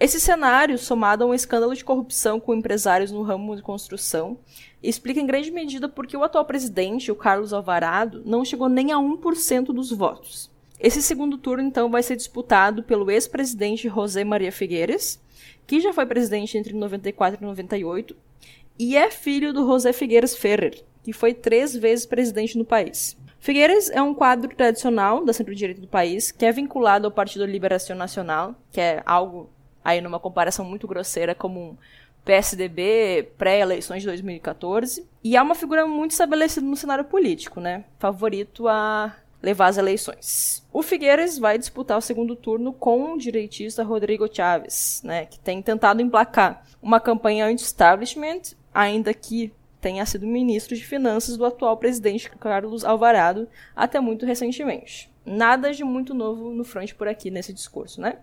Esse 0.00 0.18
cenário, 0.18 0.78
somado 0.78 1.22
a 1.22 1.26
um 1.28 1.34
escândalo 1.34 1.74
de 1.74 1.84
corrupção 1.84 2.40
com 2.40 2.54
empresários 2.54 3.12
no 3.12 3.22
ramo 3.22 3.54
de 3.54 3.62
construção, 3.62 4.38
explica 4.82 5.20
em 5.20 5.26
grande 5.26 5.50
medida 5.50 5.88
por 5.88 6.06
que 6.06 6.16
o 6.16 6.24
atual 6.24 6.44
presidente, 6.44 7.12
o 7.12 7.14
Carlos 7.14 7.52
Alvarado, 7.52 8.22
não 8.24 8.44
chegou 8.44 8.68
nem 8.68 8.90
a 8.90 8.96
1% 8.96 9.66
dos 9.66 9.92
votos. 9.92 10.50
Esse 10.80 11.00
segundo 11.00 11.38
turno, 11.38 11.62
então, 11.62 11.88
vai 11.88 12.02
ser 12.02 12.16
disputado 12.16 12.82
pelo 12.82 13.08
ex-presidente 13.12 13.88
José 13.88 14.24
Maria 14.24 14.50
Figueiras, 14.50 15.20
que 15.68 15.80
já 15.80 15.92
foi 15.92 16.04
presidente 16.04 16.58
entre 16.58 16.72
94 16.72 17.40
e 17.40 17.46
98, 17.46 18.16
e 18.76 18.96
é 18.96 19.08
filho 19.08 19.52
do 19.52 19.64
José 19.64 19.92
Figueiras 19.92 20.34
Ferrer, 20.34 20.82
que 21.04 21.12
foi 21.12 21.32
três 21.32 21.76
vezes 21.76 22.06
presidente 22.06 22.58
no 22.58 22.64
país. 22.64 23.16
Figueiras 23.42 23.90
é 23.90 24.00
um 24.00 24.14
quadro 24.14 24.54
tradicional 24.54 25.24
da 25.24 25.32
centro-direita 25.32 25.80
do 25.80 25.88
país, 25.88 26.30
que 26.30 26.44
é 26.44 26.52
vinculado 26.52 27.08
ao 27.08 27.10
Partido 27.10 27.44
Liberação 27.44 27.96
Nacional, 27.96 28.54
que 28.70 28.80
é 28.80 29.02
algo 29.04 29.50
aí 29.84 30.00
numa 30.00 30.20
comparação 30.20 30.64
muito 30.64 30.86
grosseira 30.86 31.34
como 31.34 31.60
um 31.60 31.76
PSDB 32.24 33.32
pré-eleições 33.36 34.02
de 34.02 34.06
2014, 34.06 35.04
e 35.24 35.36
é 35.36 35.42
uma 35.42 35.56
figura 35.56 35.88
muito 35.88 36.12
estabelecida 36.12 36.64
no 36.64 36.76
cenário 36.76 37.02
político, 37.02 37.60
né? 37.60 37.82
Favorito 37.98 38.68
a 38.68 39.12
levar 39.42 39.66
as 39.66 39.76
eleições. 39.76 40.64
O 40.72 40.80
Figueiras 40.80 41.36
vai 41.36 41.58
disputar 41.58 41.98
o 41.98 42.00
segundo 42.00 42.36
turno 42.36 42.72
com 42.72 43.14
o 43.14 43.18
direitista 43.18 43.82
Rodrigo 43.82 44.32
Chaves, 44.32 45.02
né, 45.02 45.26
que 45.26 45.40
tem 45.40 45.60
tentado 45.60 46.00
emplacar 46.00 46.64
uma 46.80 47.00
campanha 47.00 47.46
anti-establishment, 47.46 48.54
ainda 48.72 49.12
que 49.12 49.52
tenha 49.82 50.06
sido 50.06 50.26
ministro 50.26 50.76
de 50.76 50.86
Finanças 50.86 51.36
do 51.36 51.44
atual 51.44 51.76
presidente 51.76 52.30
Carlos 52.30 52.84
Alvarado 52.84 53.48
até 53.74 54.00
muito 54.00 54.24
recentemente. 54.24 55.12
Nada 55.26 55.72
de 55.72 55.82
muito 55.82 56.14
novo 56.14 56.50
no 56.50 56.64
front 56.64 56.94
por 56.94 57.08
aqui 57.08 57.30
nesse 57.30 57.52
discurso, 57.52 58.00
né? 58.00 58.18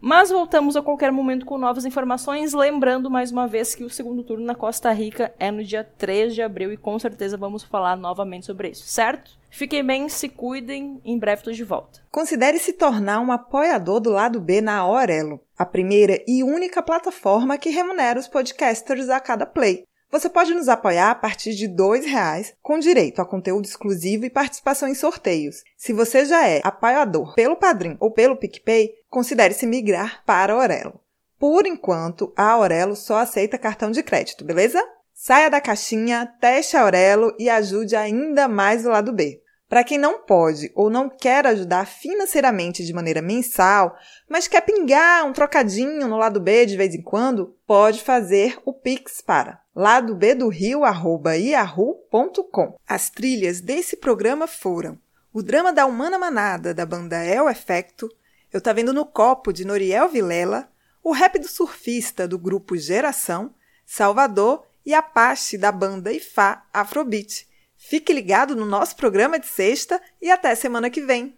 Mas 0.00 0.30
voltamos 0.30 0.74
a 0.76 0.82
qualquer 0.82 1.12
momento 1.12 1.46
com 1.46 1.56
novas 1.56 1.84
informações, 1.84 2.52
lembrando 2.52 3.08
mais 3.08 3.30
uma 3.30 3.46
vez 3.46 3.72
que 3.72 3.84
o 3.84 3.90
segundo 3.90 4.24
turno 4.24 4.44
na 4.44 4.54
Costa 4.54 4.90
Rica 4.90 5.32
é 5.38 5.48
no 5.50 5.62
dia 5.62 5.84
3 5.84 6.34
de 6.34 6.42
abril 6.42 6.72
e 6.72 6.76
com 6.76 6.98
certeza 6.98 7.36
vamos 7.36 7.62
falar 7.62 7.96
novamente 7.96 8.46
sobre 8.46 8.70
isso, 8.70 8.84
certo? 8.84 9.38
Fiquem 9.48 9.84
bem, 9.84 10.08
se 10.08 10.28
cuidem, 10.28 11.00
em 11.04 11.18
breve 11.18 11.40
estou 11.40 11.52
de 11.52 11.62
volta. 11.62 12.00
Considere 12.10 12.58
se 12.58 12.72
tornar 12.72 13.20
um 13.20 13.30
apoiador 13.30 14.00
do 14.00 14.10
lado 14.10 14.40
B 14.40 14.60
na 14.60 14.78
Aurelo, 14.78 15.40
a 15.56 15.64
primeira 15.64 16.20
e 16.26 16.42
única 16.42 16.82
plataforma 16.82 17.58
que 17.58 17.70
remunera 17.70 18.18
os 18.18 18.26
podcasters 18.26 19.08
a 19.08 19.20
cada 19.20 19.46
play. 19.46 19.84
Você 20.12 20.28
pode 20.28 20.52
nos 20.52 20.68
apoiar 20.68 21.10
a 21.10 21.14
partir 21.14 21.54
de 21.54 21.64
R$ 21.64 22.06
reais, 22.06 22.52
com 22.60 22.78
direito 22.78 23.22
a 23.22 23.24
conteúdo 23.24 23.64
exclusivo 23.64 24.26
e 24.26 24.30
participação 24.30 24.86
em 24.86 24.94
sorteios. 24.94 25.64
Se 25.74 25.94
você 25.94 26.26
já 26.26 26.46
é 26.46 26.60
apoiador 26.62 27.34
pelo 27.34 27.56
Padrim 27.56 27.96
ou 27.98 28.10
pelo 28.10 28.36
PicPay, 28.36 28.92
considere 29.08 29.54
se 29.54 29.66
migrar 29.66 30.22
para 30.26 30.52
a 30.52 30.56
Aurelo. 30.56 31.00
Por 31.38 31.66
enquanto, 31.66 32.30
a 32.36 32.50
Aurelo 32.50 32.94
só 32.94 33.20
aceita 33.20 33.56
cartão 33.56 33.90
de 33.90 34.02
crédito, 34.02 34.44
beleza? 34.44 34.86
Saia 35.14 35.48
da 35.48 35.62
caixinha, 35.62 36.30
teste 36.38 36.76
a 36.76 36.82
Aurelo 36.82 37.34
e 37.38 37.48
ajude 37.48 37.96
ainda 37.96 38.46
mais 38.46 38.84
o 38.84 38.90
lado 38.90 39.14
B. 39.14 39.40
Para 39.66 39.82
quem 39.82 39.96
não 39.96 40.24
pode 40.26 40.70
ou 40.74 40.90
não 40.90 41.08
quer 41.08 41.46
ajudar 41.46 41.86
financeiramente 41.86 42.84
de 42.84 42.92
maneira 42.92 43.22
mensal, 43.22 43.96
mas 44.28 44.46
quer 44.46 44.60
pingar 44.60 45.24
um 45.24 45.32
trocadinho 45.32 46.06
no 46.06 46.18
lado 46.18 46.38
B 46.38 46.66
de 46.66 46.76
vez 46.76 46.94
em 46.94 47.00
quando, 47.00 47.56
pode 47.66 48.02
fazer 48.02 48.58
o 48.66 48.74
Pix 48.74 49.22
para 49.22 49.61
lado 49.74 50.14
B 50.14 50.34
do 50.34 50.48
Rio, 50.48 50.84
arroba. 50.84 51.32
As 52.86 53.10
trilhas 53.10 53.60
desse 53.60 53.96
programa 53.96 54.46
foram 54.46 54.98
o 55.32 55.42
drama 55.42 55.72
da 55.72 55.86
Humana 55.86 56.18
Manada, 56.18 56.74
da 56.74 56.84
banda 56.84 57.24
El 57.24 57.48
Efecto, 57.48 58.08
Eu 58.52 58.60
Tá 58.60 58.72
Vendo 58.72 58.92
no 58.92 59.06
Copo, 59.06 59.52
de 59.52 59.64
Noriel 59.64 60.08
Vilela, 60.08 60.70
o 61.02 61.12
rap 61.12 61.38
do 61.38 61.48
surfista, 61.48 62.28
do 62.28 62.38
grupo 62.38 62.76
Geração, 62.76 63.54
Salvador 63.86 64.64
e 64.84 64.94
Apache, 64.94 65.56
da 65.56 65.72
banda 65.72 66.12
Ifá 66.12 66.66
Afrobeat. 66.72 67.48
Fique 67.76 68.12
ligado 68.12 68.54
no 68.54 68.64
nosso 68.64 68.94
programa 68.94 69.38
de 69.38 69.46
sexta 69.46 70.00
e 70.20 70.30
até 70.30 70.54
semana 70.54 70.88
que 70.88 71.00
vem. 71.00 71.30